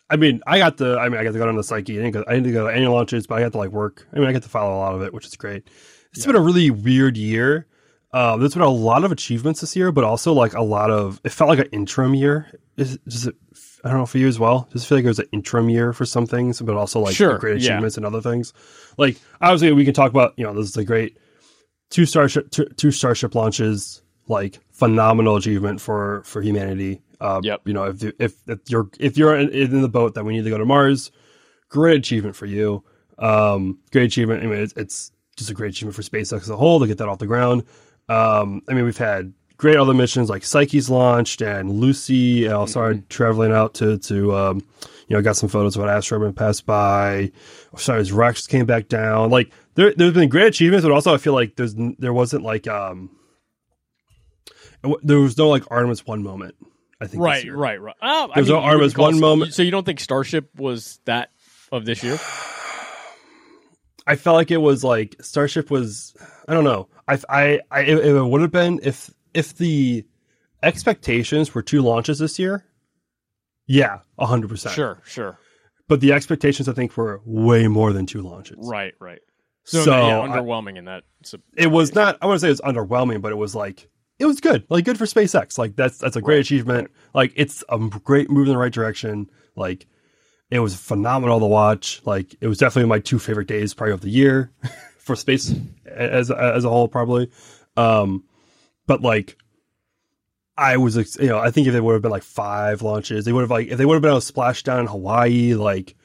[0.09, 0.97] I mean, I got the.
[0.99, 1.99] I mean, I got to go on the Psyche.
[1.99, 4.07] I didn't, go, I didn't go to any launches, but I got to like work.
[4.13, 5.67] I mean, I got to follow a lot of it, which is great.
[6.13, 7.67] It's been a really weird year.
[8.11, 11.19] Um, there's been a lot of achievements this year, but also like a lot of.
[11.23, 12.47] It felt like an interim year.
[12.77, 13.35] Is does it?
[13.83, 14.67] I don't know for you as well.
[14.71, 17.37] Just feel like it was an interim year for some things, but also like Sure,
[17.39, 17.71] great yeah.
[17.71, 18.53] achievements and other things.
[18.97, 20.33] Like obviously, we can talk about.
[20.37, 21.17] You know, this is a great
[21.89, 24.01] two starship two, two starship launches.
[24.27, 27.01] Like phenomenal achievement for for humanity.
[27.23, 27.61] Uh, Yep.
[27.65, 30.43] You know, if if if you're if you're in, in the boat that we need
[30.43, 31.11] to go to Mars,
[31.69, 32.83] great achievement for you.
[33.17, 34.43] Um, great achievement.
[34.43, 36.97] I mean, it's, it's just a great achievement for SpaceX as a whole to get
[36.97, 37.63] that off the ground.
[38.09, 42.45] Um, I mean, we've had great other missions like Psyche's launched and Lucy.
[42.45, 44.63] And I started traveling out to to um,
[45.07, 47.31] you know, got some photos of an asteroid passed by.
[47.73, 49.29] OSIRIS-REx came back down.
[49.29, 52.67] Like there, there's been great achievements, but also I feel like there's there wasn't like
[52.67, 53.09] um,
[55.01, 56.55] there was no like Artemis one moment.
[57.03, 57.95] I think Right, right, right.
[58.01, 59.99] Oh, I There's mean, no you would Artemis call one moment- So you don't think
[59.99, 61.29] Starship was that
[61.71, 62.17] of this year?
[64.05, 66.15] I felt like it was like Starship was.
[66.47, 66.89] I don't know.
[67.07, 70.05] I I, I it, it would have been if if the
[70.61, 72.65] expectations were two launches this year.
[73.65, 74.75] Yeah, hundred percent.
[74.75, 75.39] Sure, sure.
[75.87, 78.57] But the expectations, I think, were way more than two launches.
[78.59, 79.19] Right, right.
[79.65, 81.03] So, So, yeah, I- underwhelming in that.
[81.57, 82.17] It was not.
[82.21, 83.87] I want to say it was underwhelming, but it was like
[84.23, 84.65] it was good.
[84.69, 85.57] Like good for SpaceX.
[85.57, 86.91] Like that's that's a great Right, achievement.
[87.13, 89.29] Like it's a great move in the right direction.
[89.55, 89.85] Like
[90.49, 92.01] it was phenomenal to watch.
[92.05, 94.51] Like it was definitely my two favorite days probably of the year
[94.97, 95.53] for space
[95.85, 97.29] as as a whole probably.
[97.75, 98.23] Um,
[98.87, 99.37] but like
[100.57, 103.33] I was you know I think if it would have been like five launches, they
[103.33, 105.95] would have like if they would have been able to splash down in Hawaii, like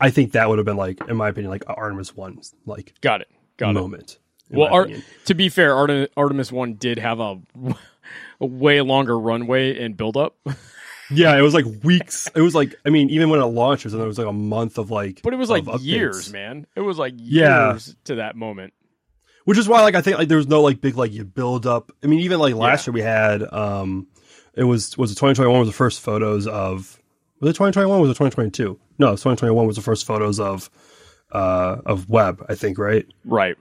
[0.00, 3.20] I think that would have been like in my opinion like Artemis one like got
[3.20, 3.28] it.
[3.58, 3.80] Got it.
[3.80, 4.18] moment.
[4.18, 4.88] in Well, Ar-
[5.26, 7.38] to be fair, Artem- Artemis One did have a,
[8.40, 10.36] a way longer runway and build up.
[11.08, 12.28] Yeah, it was like weeks.
[12.34, 14.90] It was like I mean, even when it launched, it was like a month of
[14.90, 15.20] like.
[15.22, 15.84] But it was like updates.
[15.84, 16.66] years, man.
[16.74, 17.70] It was like Yeah.
[17.74, 18.72] years to that moment.
[19.44, 21.64] which is why like I think like there was no like big like you build
[21.64, 21.92] up.
[22.02, 22.90] I mean, even like last Yeah.
[22.90, 24.08] year we had um,
[24.54, 27.00] it was was it 2021 was the first photos of
[27.40, 28.76] was it 2021 was it 2022?
[28.98, 30.68] No, 2021 was the first photos of
[31.30, 32.44] uh of Webb.
[32.48, 33.06] I think right.
[33.24, 33.56] Right.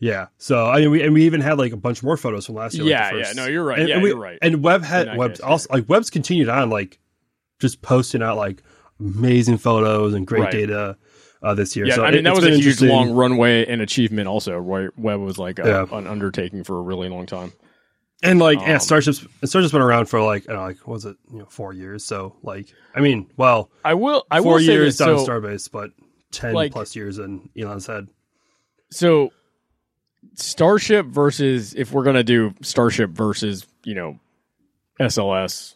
[0.00, 0.26] Yeah.
[0.38, 2.74] So I mean, we and we even had like a bunch more photos from last
[2.74, 2.84] year.
[2.84, 3.32] like, Yeah, the yeah.
[3.34, 3.78] No, you're right.
[3.80, 4.38] And, yeah, and we- you're right.
[4.42, 6.98] And Webb had In that Webb case, also like Webb's continued on like
[7.58, 8.62] just posting out like
[9.00, 10.52] amazing photos and great Right.
[10.52, 10.96] data
[11.42, 11.86] uh, this year.
[11.86, 14.26] yeah, so I mean it- that was a huge long runway and achievement.
[14.28, 14.90] Also, Right?
[14.98, 15.96] Webb was like a, Yeah.
[15.98, 17.52] an undertaking for a really long time.
[18.22, 20.94] And like yeah, Um, Starship's Starship's been around for like I don't know, like what
[20.94, 22.04] was it you know four years?
[22.04, 24.26] So like I mean, well, I will.
[24.30, 25.90] I four will say years this, down so, Starbase, but
[26.32, 28.08] ten like- plus years in Elon's head.
[28.90, 29.30] so
[30.38, 34.18] Starship versus if we're gonna do Starship versus you know
[35.00, 35.74] SLS.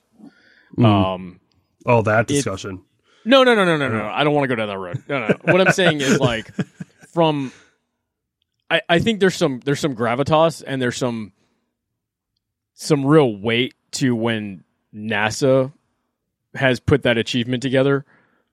[0.76, 0.84] Mm.
[0.84, 1.40] Um,
[1.84, 2.82] oh, that discussion.
[3.24, 4.06] no, no, no, no, no, no.
[4.06, 5.02] I don't want to go down that road.
[5.08, 5.36] No, no.
[5.42, 6.50] What I'm saying is like
[7.12, 7.52] from.
[8.70, 11.32] I, I think there's some there's some gravitas and there's some
[12.74, 15.72] some real weight to when NASA
[16.54, 18.04] has put that achievement together.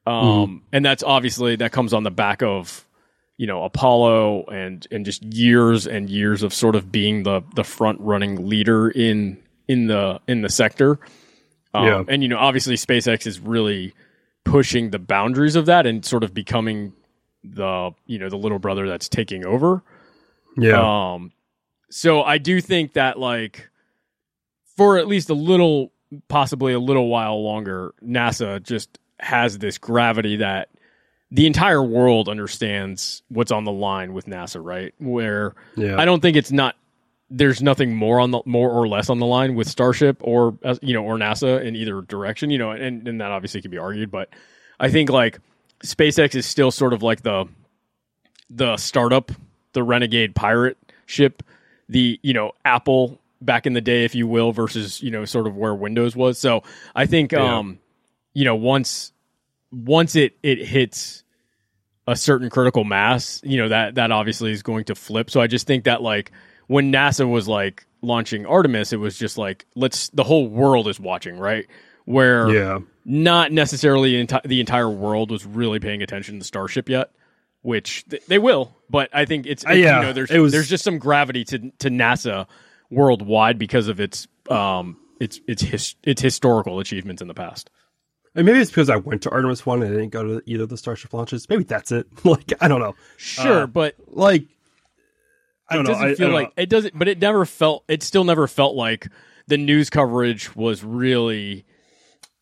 [0.05, 2.85] Um, and that's obviously that comes on the back of
[3.39, 7.63] you know Apollo and and just years and years of sort of being the the
[7.63, 10.99] front running leader in in the in the sector.
[11.73, 12.03] Um, Yeah.
[12.07, 13.93] and you know obviously SpaceX is really
[14.43, 16.91] pushing the boundaries of that and sort of becoming
[17.43, 19.81] the you know the little brother that's taking over.
[20.57, 21.31] yeah, Um,
[21.89, 23.69] so I do think that like
[24.75, 25.91] for at least a little,
[26.27, 30.69] possibly a little while longer, NASA just has this gravity that
[31.31, 34.93] the entire world understands what's on the line with NASA, right?
[34.99, 36.75] Where yeah, I don't think it's not.
[37.31, 40.75] There's nothing more on the more or less on the line with Starship or uh,
[40.81, 43.77] you know or NASA in either direction, you know, and and that obviously can be
[43.77, 44.29] argued, but
[44.79, 45.39] I think like
[45.83, 47.45] SpaceX is still sort of like the
[48.49, 49.31] the startup,
[49.73, 51.43] the renegade pirate ship,
[51.87, 55.45] the you know Apple back in the day, if you will, versus you know sort
[55.45, 56.39] of where Windows was.
[56.39, 56.63] So
[56.95, 57.57] I think Yeah.
[57.59, 57.77] um
[58.33, 59.11] you know once
[59.71, 61.23] once it it hits
[62.07, 65.29] a certain critical mass, you know that that obviously is going to flip.
[65.29, 66.31] So I just think that like
[66.67, 70.99] when NASA was like launching Artemis, it was just like let's the whole world is
[70.99, 71.67] watching, right?
[72.05, 72.79] Where yeah.
[73.05, 77.11] not necessarily enti- the entire world was really paying attention to Starship yet,
[77.61, 78.75] which th- they will.
[78.89, 81.59] But I think it's, Uh, yeah, you know there's was- there's just some gravity to
[81.79, 82.47] to NASA
[82.89, 87.69] worldwide because of its um its its his, its historical achievements in the past.
[88.35, 90.63] And maybe it's because I went to Artemis one and I didn't go to either
[90.63, 91.49] of the Starship launches.
[91.49, 92.07] Maybe that's it.
[92.25, 92.95] like I don't know.
[93.17, 94.45] Sure, Uh, but Like
[95.67, 95.93] I don't it know.
[95.95, 96.63] doesn't I, I feel like know.
[96.63, 96.97] it doesn't.
[96.97, 97.83] But it never felt.
[97.87, 99.07] It still never felt like
[99.47, 101.65] the news coverage was really.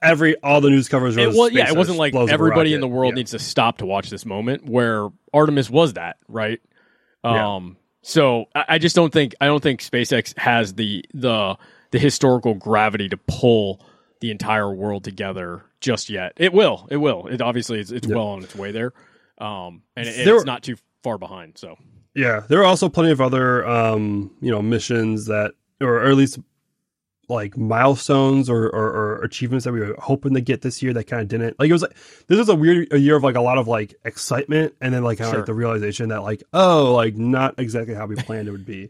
[0.02, 1.18] every all the news covers.
[1.18, 1.70] It was yeah.
[1.70, 3.20] It wasn't like blows up a everybody in the world Yeah.
[3.20, 4.66] needs to stop to watch this moment.
[4.66, 6.60] Where Artemis was that right.
[7.24, 7.56] Yeah.
[7.56, 7.78] Um.
[8.02, 11.58] So I, I just don't think I don't think SpaceX has the the
[11.92, 13.82] the historical gravity to pull
[14.20, 16.34] the entire world together just yet.
[16.38, 16.88] It will.
[16.92, 17.28] It will.
[17.28, 18.16] It obviously it's, it's Yeah.
[18.16, 18.94] well on its way there.
[19.38, 19.84] Um.
[19.96, 21.58] And it, There- it's not too far behind.
[21.58, 21.76] So
[22.16, 26.16] Yeah, there are also plenty of other, um, you know, missions that, or, or at
[26.16, 26.40] least
[27.30, 31.04] like milestones or, or, or achievements that we were hoping to get this year that
[31.08, 31.60] kind of didn't.
[31.60, 31.96] Like it was like
[32.28, 35.04] this was a weird a year of like a lot of like excitement and then
[35.04, 35.40] like kind of Sure.
[35.42, 38.90] like the realization that like oh like not exactly how we planned it would be.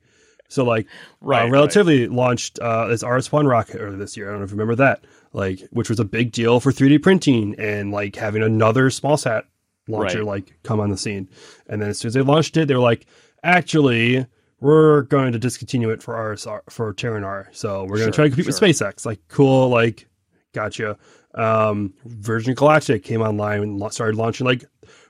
[0.49, 0.85] So like
[1.19, 1.51] Right, uh, right.
[1.51, 4.27] Relativity launched uh, this RS one rocket earlier this year.
[4.27, 5.03] I don't know if you remember that,
[5.37, 9.45] like which was a big deal for 3D printing and like having another small sat
[9.87, 10.27] launcher Right.
[10.27, 11.29] like come on the scene.
[11.69, 13.05] And then as soon as they launched it, they were like,
[13.43, 14.25] actually,
[14.59, 17.47] we're going to discontinue it for RSR for Terran R.
[17.51, 18.59] So we're going Sure, to try to compete with.
[18.59, 19.05] SpaceX.
[19.05, 20.07] Like cool, like
[20.53, 20.97] gotcha.
[21.35, 24.47] Um, Virgin Galactic came online and started launching.
[24.47, 24.65] Like,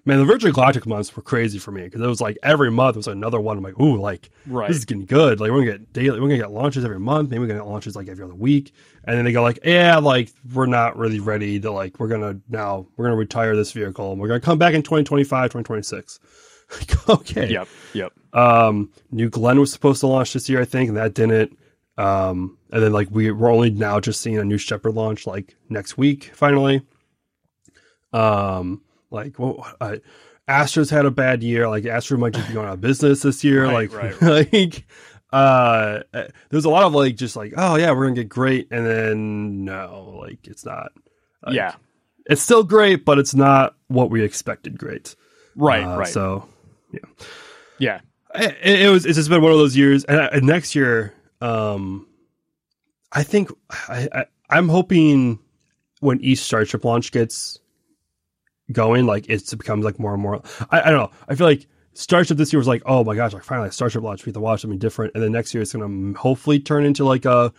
[0.08, 2.96] man, the Virgin Galactic months were crazy for me because it was like every month
[2.96, 3.58] was another one.
[3.58, 4.68] I'm like, ooh, like Right.
[4.68, 5.40] this is getting good.
[5.40, 7.30] Like we're gonna get daily, we're gonna get launches every month.
[7.30, 8.74] Maybe we're gonna get launches like every other week.
[9.04, 12.40] And then they go like, yeah, like we're not really ready to like we're gonna
[12.50, 16.20] now we're gonna retire this vehicle and we're gonna come back in 2025, 2026.
[16.70, 17.48] Like, okay.
[17.50, 17.68] yep.
[17.94, 18.12] Yep.
[18.34, 21.58] Um, New Glenn was supposed to launch this year, I think, and that didn't.
[21.98, 25.56] Um, and then like we we're only now just seeing a new Shepard launch like
[25.70, 26.82] next week, finally.
[28.14, 30.02] Um, like well, I,
[30.48, 31.68] Astra's had a bad year.
[31.68, 33.66] Like Astra might just be going out of business this year.
[33.66, 34.86] Right, like right, like
[35.32, 36.02] uh,
[36.50, 39.66] there's a lot of like just like oh yeah we're gonna get great, and then
[39.66, 40.92] no, like it's not.
[41.46, 41.76] Like, yeah.
[42.26, 44.78] it's still great, but it's not what we expected.
[44.78, 45.16] Great,
[45.56, 45.84] Right.
[45.84, 46.08] Uh, right.
[46.08, 46.48] So
[46.92, 47.00] yeah.
[48.36, 52.08] it, it was it's just been one of those years and, and next year um
[53.12, 55.40] i think I, I i'm hoping
[56.00, 57.60] when each Starship launch gets
[58.72, 60.42] going, like it becomes like more and more.
[60.70, 61.12] I, I don't know.
[61.28, 64.26] I feel like Starship this year was like, oh my gosh, like finally Starship launch,
[64.26, 65.14] we have to watch something different.
[65.16, 67.54] And then next year it's going to hopefully turn into like a.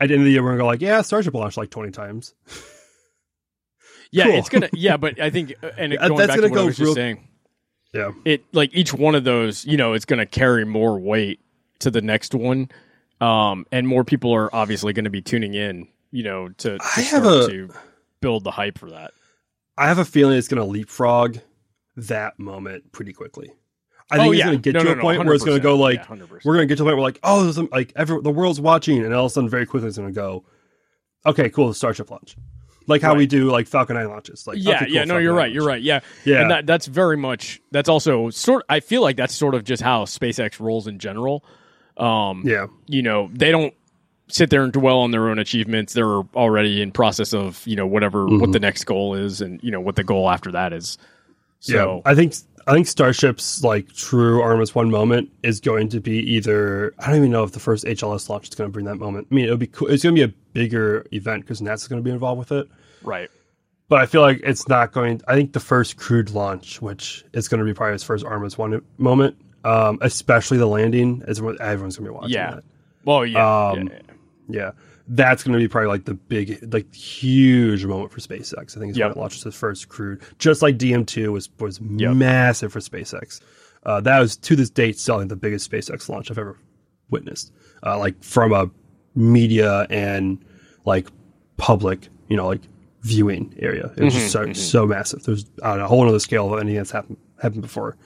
[0.00, 1.92] At the end of the year, we're gonna go like, yeah, Starship launched like twenty
[1.92, 2.34] times.
[4.10, 4.34] Yeah, Cool.
[4.34, 4.68] it's gonna.
[4.74, 6.76] Yeah, but I think, uh, and going that's back to gonna what I go was
[6.76, 7.28] just saying,
[7.94, 11.40] Yeah, it like each one of those, you know, it's going to carry more weight
[11.78, 12.68] to the next one,
[13.22, 16.84] um, and more people are obviously going to be tuning in, you know, to, to
[16.96, 17.70] I have a- to
[18.20, 19.12] build the hype for that.
[19.76, 21.38] I have a feeling it's going to leapfrog
[21.96, 23.52] that moment pretty quickly.
[24.10, 24.44] I think Oh, it's yeah.
[24.46, 26.00] going to get No, to no, a no, point where it's going to go like
[26.08, 28.20] Yeah, we're going to get to a point where like oh there's some, like every,
[28.20, 30.44] the world's watching and all of a sudden very quickly it's going to go
[31.24, 32.36] okay cool the Starship launch
[32.88, 35.22] like how we do like Falcon 9 launches like yeah, okay, cool, yeah, no, Falcon
[35.24, 36.42] you're 9 right, you're right, yeah, Yeah.
[36.42, 38.64] and that that's very much that's also sort.
[38.68, 41.44] I feel like that's sort of just how SpaceX rolls in general.
[41.96, 43.72] Um, yeah you know, they don't
[44.28, 45.92] sit there and dwell on their own achievements.
[45.92, 48.40] They're already in process of you know whatever Mm-hmm.
[48.40, 50.98] what the next goal is, and you know what the goal after that is.
[51.60, 52.34] So yeah I think
[52.66, 57.16] I think Starship's like true Artemis One moment is going to be either I don't
[57.16, 59.28] even know if the first HLS launch is going to bring that moment.
[59.30, 59.88] I mean it'll be cool.
[59.88, 62.68] It's going to be a bigger event because NASA's going to be involved with it.
[63.02, 63.30] right,
[63.88, 65.20] but I feel like it's not going.
[65.28, 68.56] I think the first crewed launch, which is going to be probably his first Artemis
[68.58, 72.30] one moment, um, especially the landing, is what everyone's going to be watching.
[72.34, 72.54] Yeah.
[72.56, 72.64] that.
[73.04, 74.11] well, yeah, Um, yeah, yeah.
[74.52, 74.72] Yeah,
[75.08, 78.76] that's going to be probably like the big, like huge moment for SpaceX.
[78.76, 79.08] I think it's Yep.
[79.10, 82.14] when it launches its first crewed, just like DM two was was Yep.
[82.14, 83.40] massive for SpaceX.
[83.84, 86.56] Uh, that was to this date still the biggest SpaceX launch I've ever
[87.10, 87.52] witnessed.
[87.84, 88.70] Uh, like from a
[89.14, 90.38] media and
[90.84, 91.08] like
[91.56, 92.60] public, you know, like
[93.02, 93.90] viewing area.
[93.96, 95.24] It was just so, so massive.
[95.24, 97.96] There's on a whole other scale of anything that's happened happened before.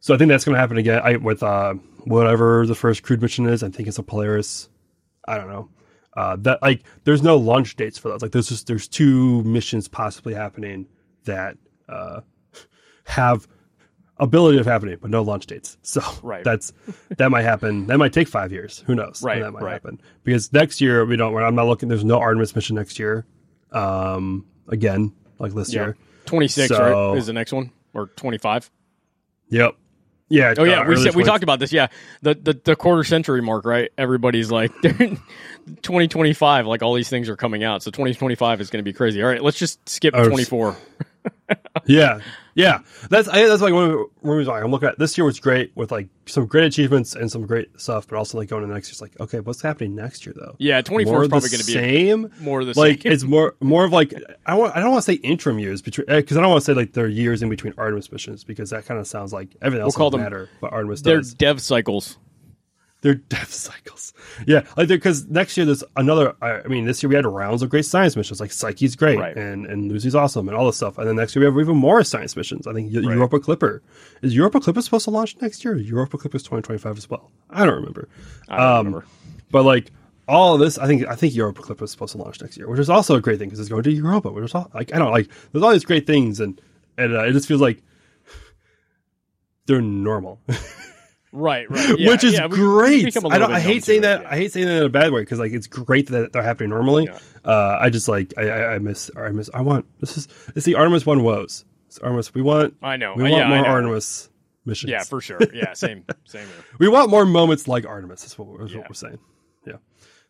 [0.00, 3.22] So I think that's going to happen again I, with uh, whatever the first crewed
[3.22, 3.62] mission is.
[3.62, 4.68] I think it's a Polaris.
[5.26, 5.68] I don't know.
[6.16, 8.22] Uh, that like there's no launch dates for those.
[8.22, 10.86] Like there's just there's two missions possibly happening
[11.24, 11.58] that
[11.88, 12.20] uh,
[13.04, 13.46] have
[14.18, 15.76] ability of happening, but no launch dates.
[15.82, 16.42] So Right.
[16.42, 16.72] that's
[17.18, 17.86] that might happen.
[17.86, 18.82] That might take five years.
[18.86, 19.22] Who knows?
[19.22, 19.72] Right, that might right.
[19.72, 21.36] happen because next year we don't.
[21.36, 21.88] I'm not looking.
[21.88, 23.26] There's no Artemis mission next year.
[23.72, 25.82] Um, again, like this yeah.
[25.82, 25.96] year.
[26.24, 28.70] Twenty six, So- right, is the next one or twenty five?
[29.50, 29.76] Yep.
[30.28, 30.54] Yeah.
[30.58, 31.72] Oh yeah, uh, we said, we talked about this.
[31.72, 31.88] Yeah,
[32.22, 33.90] the, the the quarter century mark, right?
[33.96, 34.72] Everybody's like,
[35.82, 37.82] twenty twenty five, like all these things are coming out.
[37.82, 39.22] So twenty twenty five is going to be crazy.
[39.22, 40.76] All right, let's just skip Oh, twenty four.
[41.86, 42.18] Yeah,
[42.54, 42.80] yeah.
[43.10, 45.70] That's I, that's like one of the why I'm looking at this year was great
[45.76, 48.88] with like some great achievements and some great stuff, but also like going to next
[48.88, 50.56] year, it's like okay, what's happening next year though?
[50.58, 52.32] Yeah, twenty More is probably going to be same.
[52.40, 53.12] more of the like same.
[53.12, 54.14] it's more more of like
[54.46, 56.62] I want I don't want to say interim years between eh, because I don't want
[56.62, 59.32] to say like there are years in between Artemis missions because that kind of sounds
[59.32, 61.34] like everything else call doesn't them- matter, but Artemis They're does.
[61.34, 62.18] dev cycles.
[63.06, 64.12] They're death cycles.
[64.48, 66.34] Yeah, like because next year there's another.
[66.42, 68.40] I mean, this year we had rounds of great science missions.
[68.40, 69.36] Like Psyche's great, Right.
[69.36, 70.98] and and Lucy's awesome, and all this stuff.
[70.98, 72.66] And then next year we have even more science missions.
[72.66, 73.04] I think Right.
[73.04, 73.80] Europa Clipper
[74.22, 75.76] is Europa Clipper supposed to launch next year.
[75.76, 77.30] Europa Clipper is 2025 as well.
[77.48, 78.08] I don't remember.
[78.48, 79.06] I don't Um, remember.
[79.52, 79.92] But like
[80.26, 82.68] all of this, I think I think Europa Clipper is supposed to launch next year,
[82.68, 84.32] which is also a great thing because it's going to Europa.
[84.32, 86.60] Which is all, like I don't like there's all these great things, and
[86.98, 87.80] and uh, it just feels like
[89.66, 90.40] they're normal.
[91.32, 91.94] Right, right.
[91.98, 93.16] Yeah, which is yeah, we- we great.
[93.16, 93.52] a I don't.
[93.52, 94.22] I hate saying that.
[94.22, 94.28] yeah.
[94.30, 96.70] I hate saying that in a bad way because like it's great that they're happening
[96.70, 97.08] normally.
[97.44, 99.50] Uh, I just like I, I, I miss I miss.
[99.52, 101.64] I want this is it's the Artemis one woes.
[101.88, 102.32] It's Artemis.
[102.34, 102.76] We want.
[102.82, 103.14] I know.
[103.16, 103.66] We Uh, want yeah, more.
[103.66, 104.30] Artemis
[104.64, 104.90] missions.
[104.90, 105.38] Yeah, for sure.
[105.52, 106.46] Yeah, same, same.
[106.78, 108.22] We want more moments like Artemis.
[108.22, 109.18] That's what, we're, that's what we're saying.
[109.66, 109.74] Yeah.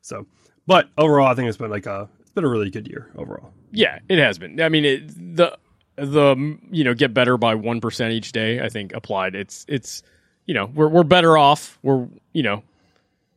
[0.00, 0.26] So,
[0.66, 3.52] but overall, I think it's been like a it's been a really good year overall.
[3.70, 4.60] Yeah, it has been.
[4.60, 5.56] I mean, it, the
[5.96, 8.60] the you know get better by one percent each day.
[8.60, 9.34] I think applied.
[9.34, 10.02] It's it's
[10.46, 11.78] you know we're we're better off.
[11.82, 12.62] We're you know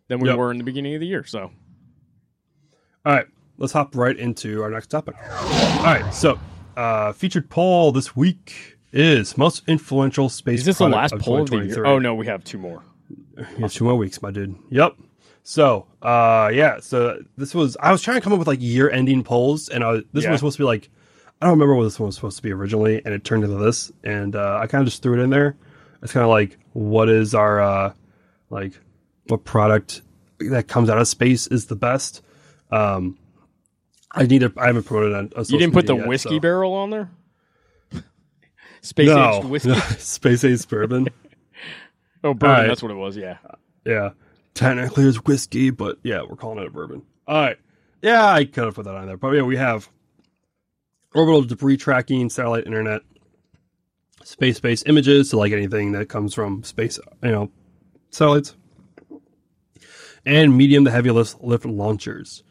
[0.07, 0.37] than we Yep.
[0.37, 1.23] were in the beginning of the year.
[1.25, 1.51] So
[3.05, 5.15] All right, let's hop right into our next topic.
[5.31, 6.39] All right, so
[6.77, 10.61] uh, featured poll this week is most influential space.
[10.61, 11.85] is this the last poll of the year?
[11.85, 12.83] Oh no, we have two more.
[13.37, 14.55] You have two more weeks, my dude.
[14.69, 14.95] Yep.
[15.43, 16.79] So, uh, yeah.
[16.79, 19.91] So this was I was trying to come up with like year-ending polls, and I
[19.91, 20.31] was, this Yeah.
[20.31, 20.89] was supposed to be like
[21.41, 23.55] I don't remember what this one was supposed to be originally, and it turned into
[23.57, 25.55] this, and uh, I kind of just threw it in there.
[26.01, 27.93] It's kind of like what is our uh,
[28.49, 28.73] like
[29.27, 30.01] what product
[30.39, 32.21] that comes out of space is the best.
[32.71, 33.17] Um,
[34.11, 34.53] I need to.
[34.57, 35.31] I haven't promoted on.
[35.35, 37.09] on You didn't put the yet, whiskey so- barrel on there.
[38.81, 39.69] Space No, aged whiskey.
[39.69, 41.07] no, space aged bourbon.
[42.21, 42.49] Oh, bourbon.
[42.49, 42.67] Alright.
[42.67, 43.15] That's what it was.
[43.15, 43.37] Yeah.
[43.85, 44.09] Yeah.
[44.53, 47.03] Technically it's whiskey, but yeah, we're calling it a bourbon.
[47.25, 47.57] All right.
[48.01, 49.15] Yeah, I could have put that on there.
[49.15, 49.87] But yeah, we have
[51.15, 53.03] orbital debris tracking, satellite internet,
[54.23, 57.51] space based images, so like anything that comes from space, you know,
[58.11, 58.55] satellites,
[60.25, 62.43] and medium to heavy lift, lift launchers.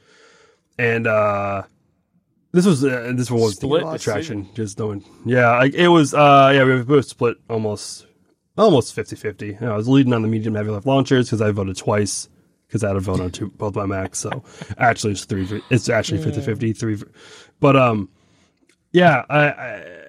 [0.79, 1.63] And uh
[2.53, 4.49] This was uh, this one was Split a lot of decision.
[4.55, 6.15] Just knowing, yeah, like it was.
[6.15, 8.07] uh Yeah, we were both split almost
[8.57, 9.47] almost 50-50.
[9.47, 12.29] You know, I was leading on the medium heavy lift launchers because I voted twice
[12.67, 14.19] because I had a vote on two, both my Macs.
[14.19, 14.45] So
[14.79, 15.63] actually, it's three.
[15.71, 16.97] It's actually 50-50, Three,
[17.61, 18.09] but um,
[18.93, 19.49] yeah, I.
[19.51, 20.05] I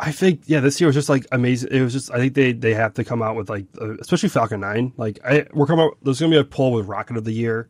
[0.00, 1.70] I think yeah, this year was just like amazing.
[1.72, 4.28] It was just I think they they have to come out with like uh, especially
[4.28, 4.92] Falcon Nine.
[4.96, 5.98] Like I we're coming out.
[6.02, 7.68] There's gonna be a poll with Rocket of the Year.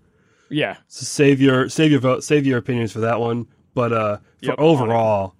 [0.48, 0.76] Yeah.
[0.86, 3.46] So save your save your vote, save your opinions for that one.
[3.74, 5.34] But uh, for Yep, overall,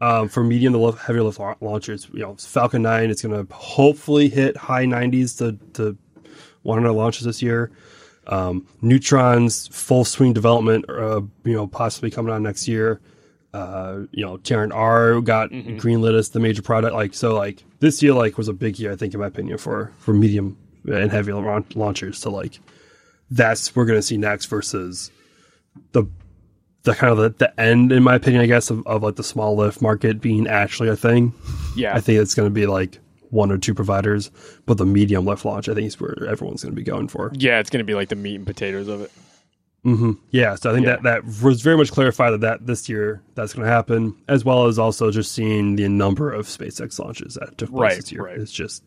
[0.00, 3.46] um, for medium to lift, heavy lift la- launchers, you know, Falcon Nine, it's going
[3.46, 5.96] to hopefully hit high 90s to to
[6.62, 7.70] 100 launches this year.
[8.26, 13.00] Um, Neutron's full swing development, uh, you know, possibly coming on next year.
[13.54, 16.94] Uh, you know, Terran R got greenlit as the major product.
[16.94, 19.58] Like so, like this year, like was a big year, I think, in my opinion,
[19.58, 20.56] for for medium
[20.88, 22.58] and heavy laun- launchers to like
[23.30, 25.10] that's we're going to see next versus
[25.92, 26.04] the
[26.82, 29.22] the kind of the, the end in my opinion i guess of, of like the
[29.22, 31.32] small lift market being actually a thing
[31.76, 31.94] Yeah.
[31.94, 32.98] i think it's going to be like
[33.30, 34.30] one or two providers
[34.66, 37.30] but the medium lift launch i think is where everyone's going to be going for
[37.34, 39.12] yeah, it's going to be like the meat and potatoes of it.
[39.84, 40.96] Hmm yeah so i think Yeah.
[40.96, 44.44] that that was very much clarified that, that this year that's going to happen as
[44.44, 48.12] well as also just seeing the number of spacex launches that took place Right, this
[48.12, 48.38] year right.
[48.38, 48.84] it's just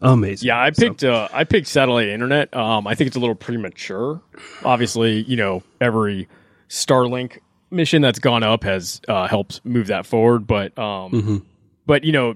[0.00, 2.54] amazing Yeah, I So- picked uh, I picked satellite internet.
[2.56, 4.20] Um, I think it's a little premature.
[4.64, 6.26] Obviously, you know every
[6.68, 7.38] Starlink
[7.70, 10.46] mission that's gone up has uh, helped move that forward.
[10.46, 11.42] But um, Mhm.
[11.86, 12.34] but you know,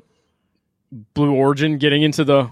[1.14, 2.50] Blue Origin getting into the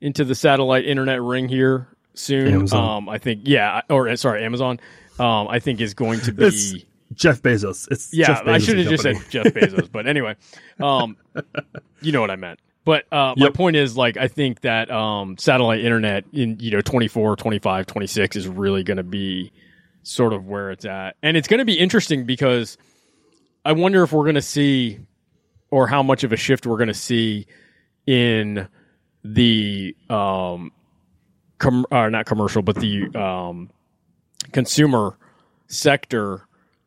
[0.00, 1.88] into the satellite internet ring here
[2.18, 2.54] soon.
[2.54, 2.96] Amazon.
[2.96, 4.80] Um, I think yeah, or uh, sorry, Amazon.
[5.18, 6.44] Um, I think is going to be.
[6.46, 6.74] It's
[7.14, 10.34] jeff bezos it's Yeah, Jeff I should have just said Jeff Bezos, but anyway,
[10.80, 11.16] um,
[12.00, 12.58] you know what I meant.
[12.84, 13.54] But uh, my Yep.
[13.54, 18.36] point is, like, I think that um, satellite internet in you know 24, 25, 26
[18.36, 19.52] is really going to be
[20.02, 22.76] sort of where it's at, and it's going to be interesting because
[23.64, 25.00] I wonder if we're going to see,
[25.70, 27.46] or how much of a shift we're going to see
[28.06, 28.68] in
[29.24, 30.70] the um,
[31.58, 33.70] com- or not commercial, but the um,
[34.52, 35.16] consumer
[35.68, 36.46] sector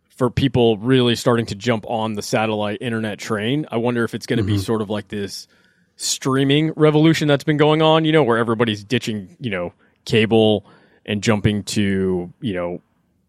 [0.10, 3.66] for people really starting to jump on the satellite internet train.
[3.72, 5.48] I wonder if it's going to be sort of like this
[5.96, 9.74] streaming revolution that's been going on, you know, where everybody's ditching, you know,
[10.06, 10.66] cable
[11.06, 12.82] and jumping to, you know,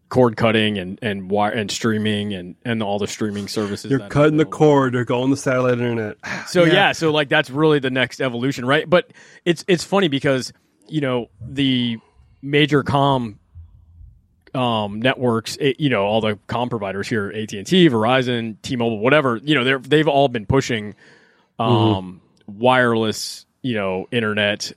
[0.09, 3.89] cord cutting and and wire and streaming and and all the streaming services.
[3.89, 4.93] They're that cutting the cord.
[4.93, 6.17] They're going the satellite internet.
[6.47, 6.73] So yeah.
[6.73, 6.91] Yeah.
[6.91, 8.89] so like that's really the next evolution, right?
[8.89, 9.11] But
[9.45, 10.51] it's it's funny because
[10.91, 11.97] you know the
[12.41, 13.39] major com
[14.53, 18.99] um, networks, it, you know, all the com providers here, AT and T, Verizon, T-Mobile,
[18.99, 20.93] whatever, you know, they're they've all been pushing
[21.57, 24.73] um, wireless, you know, internet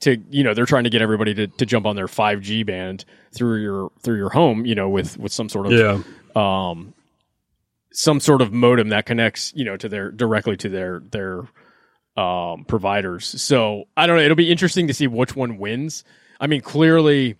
[0.00, 3.04] to you know they're trying to get everybody to, to jump on their 5G band
[3.34, 6.02] through your through your home, you know, with with some sort of Yeah.
[6.34, 6.94] um,
[7.92, 11.42] some sort of modem that connects, you know, to their directly to their their
[12.16, 13.26] um, providers.
[13.40, 14.22] So I don't know.
[14.22, 16.04] It'll be interesting to see which one wins.
[16.40, 17.36] I mean, clearly,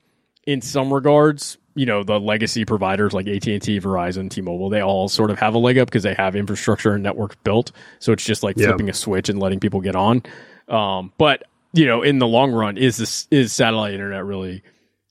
[0.47, 4.83] in some regards, you know, the legacy providers like AT and T, Verizon, T-Mobile, they
[4.83, 7.73] all sort of have a leg up because they have infrastructure and network built.
[7.99, 8.69] So it's just like Yeah.
[8.69, 10.23] flipping a switch and letting people get on.
[10.69, 14.63] Um, but you know, in the long run, is this is satellite internet really?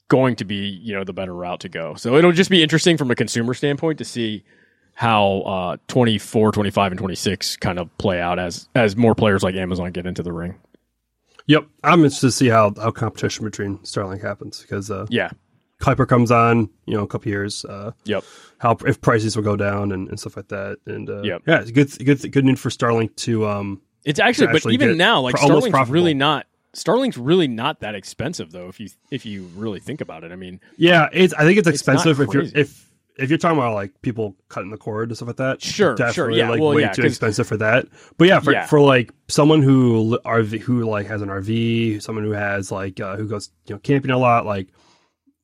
[0.07, 2.97] going to be you know the better route to go so it'll just be interesting
[2.97, 4.43] from a consumer standpoint to see
[4.99, 9.55] how uh 24 25 and 26 kind of play out as as more players like
[9.55, 10.59] amazon get into the ring
[11.47, 11.65] Yep.
[11.83, 15.31] I'm interested to see how, how competition between Starlink happens because uh, yeah
[15.81, 17.65] Kuiper comes on, you know, a couple years.
[17.65, 18.23] Uh, yep
[18.59, 20.77] how if prices will go down and, and stuff like that.
[20.85, 21.41] And uh, Yep.
[21.47, 24.97] yeah, it's good, good, good news for Starlink to um, it's actually but actually even
[24.97, 25.93] now like starlink's profitable.
[25.93, 30.23] really not starlink's really not that expensive though if you if you really think about
[30.23, 32.88] it i mean yeah, it's I think it's expensive if you're if
[33.19, 35.61] if you're talking about like people cutting the cord and stuff like that.
[35.61, 37.87] Sure, sure, definitely yeah, like well, way yeah, too expensive for that.
[38.17, 38.65] But yeah, for Yeah.
[38.65, 43.15] for like someone who RV who like has an RV, someone who has like uh,
[43.17, 44.69] who goes you know camping a lot, like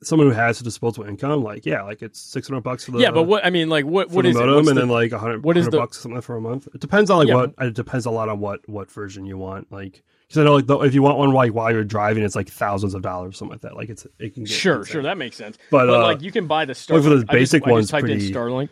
[0.03, 2.99] someone who has a disposable income, like yeah, like it's six hundred bucks for the
[2.99, 4.39] yeah but what i mean like what what is it?
[4.39, 6.41] modem What's and the- then like a hundred what is the- bucks something for a
[6.41, 6.67] month.
[6.73, 9.37] It depends on like Yeah, what it depends a lot on what what version you
[9.37, 9.71] want.
[9.71, 12.35] Like because I know like the, if you want one like while you're driving, it's
[12.35, 13.75] like thousands of dollars, something like that.
[13.75, 14.91] Like it's it can get sure insane.
[14.93, 17.15] sure that makes sense But, but, uh, like you can buy the starlink for the
[17.15, 18.69] I just- basic I just ones, typed in starlink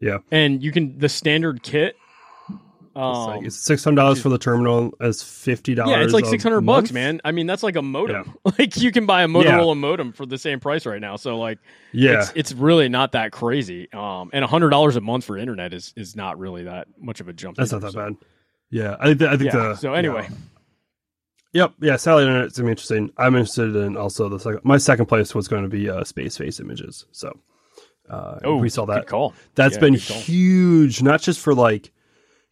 [0.00, 1.96] Yeah, and you can the standard kit
[2.94, 4.92] it's, um, like, it's six hundred dollars for the terminal.
[5.00, 5.92] As fifty dollars.
[5.96, 7.22] Yeah, it's like six hundred bucks, man.
[7.24, 8.34] I mean, that's like a modem.
[8.58, 11.16] Like you can buy a Motorola modem for the same price right now.
[11.16, 11.58] So like,
[11.92, 13.90] Yeah, it's it's really not that crazy.
[13.94, 17.28] Um, and hundred dollars a month for internet is is not really that much of
[17.28, 17.56] a jump.
[17.56, 18.16] that's either, not that so- bad.
[18.72, 19.56] Yeah, I think I think Yeah.
[19.58, 20.36] the so anyway, yeah.
[21.54, 23.10] Yep, yeah, satellite internet's gonna be interesting.
[23.18, 24.60] I'm interested in also the second.
[24.64, 27.04] My second place was going to be uh, space based images.
[27.12, 27.30] So,
[28.10, 29.06] Uh, Oh, we saw that.
[29.06, 29.32] call.
[29.54, 30.16] That's Yeah, been call.
[30.16, 31.92] huge, not just for like,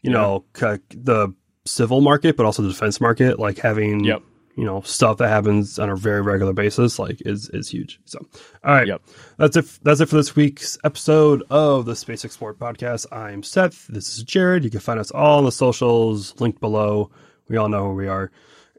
[0.03, 1.35] you know, c- the
[1.67, 3.39] civil market, but also the defense market.
[3.39, 4.23] Like having, Yep.
[4.57, 8.01] You know, stuff that happens on a very regular basis, like is is huge.
[8.05, 8.19] So,
[8.65, 9.03] all right, Yep.
[9.39, 9.67] that's it.
[9.83, 13.07] That's it for this week's episode of the Space Explored podcast.
[13.13, 13.87] I'm Seth.
[13.89, 14.65] This is Jared.
[14.65, 17.11] You can find us all on the socials linked below.
[17.49, 18.31] We all know where we are,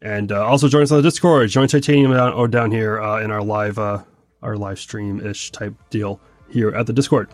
[0.01, 1.49] and uh, also join us on the Discord.
[1.49, 4.03] Join Titanium down or down here uh, in our live uh,
[4.41, 6.19] our live stream ish type deal
[6.49, 7.30] here at the Discord.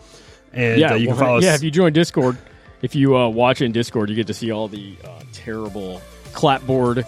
[0.52, 1.44] And yeah, uh, you well, can follow us.
[1.44, 2.38] Yeah, if you join Discord,
[2.82, 6.00] if you uh, watch in Discord, you get to see all the uh, terrible
[6.32, 7.04] clapboard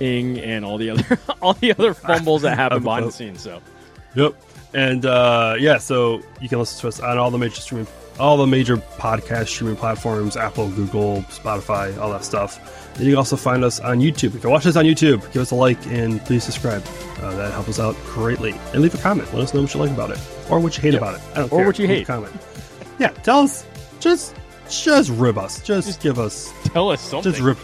[0.00, 3.40] ing and all the other all the other fumbles that happen behind the scenes.
[3.42, 3.60] So
[4.14, 4.34] Yep.
[4.74, 7.86] And uh, yeah, so you can listen to us on all the major streaming,
[8.20, 12.74] all the major podcast streaming platforms: Apple, Google, Spotify, all that stuff.
[12.96, 14.34] And you can also find us on YouTube.
[14.34, 16.82] If you watch us on YouTube, give us a like and please subscribe.
[17.20, 18.52] Uh, that helps us out greatly.
[18.72, 19.32] And leave a comment.
[19.32, 20.18] Let us know what you like about it
[20.50, 21.20] or what you hate about it.
[21.32, 21.66] I don't Or care.
[21.66, 22.06] what you Leave hate.
[22.06, 22.32] Comment.
[22.98, 23.64] Yeah, tell us.
[24.00, 24.34] Just,
[24.68, 25.62] just rib us.
[25.62, 26.52] Just, give us.
[26.64, 27.30] tell us something.
[27.32, 27.56] Just rib.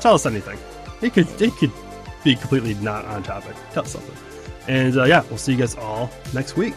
[0.00, 0.58] tell us anything.
[1.00, 1.28] It could.
[1.40, 1.72] It could
[2.24, 3.56] be completely not on topic.
[3.72, 4.16] Tell something.
[4.66, 6.74] And uh, yeah, we'll see you guys all next week.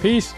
[0.00, 0.32] Peace.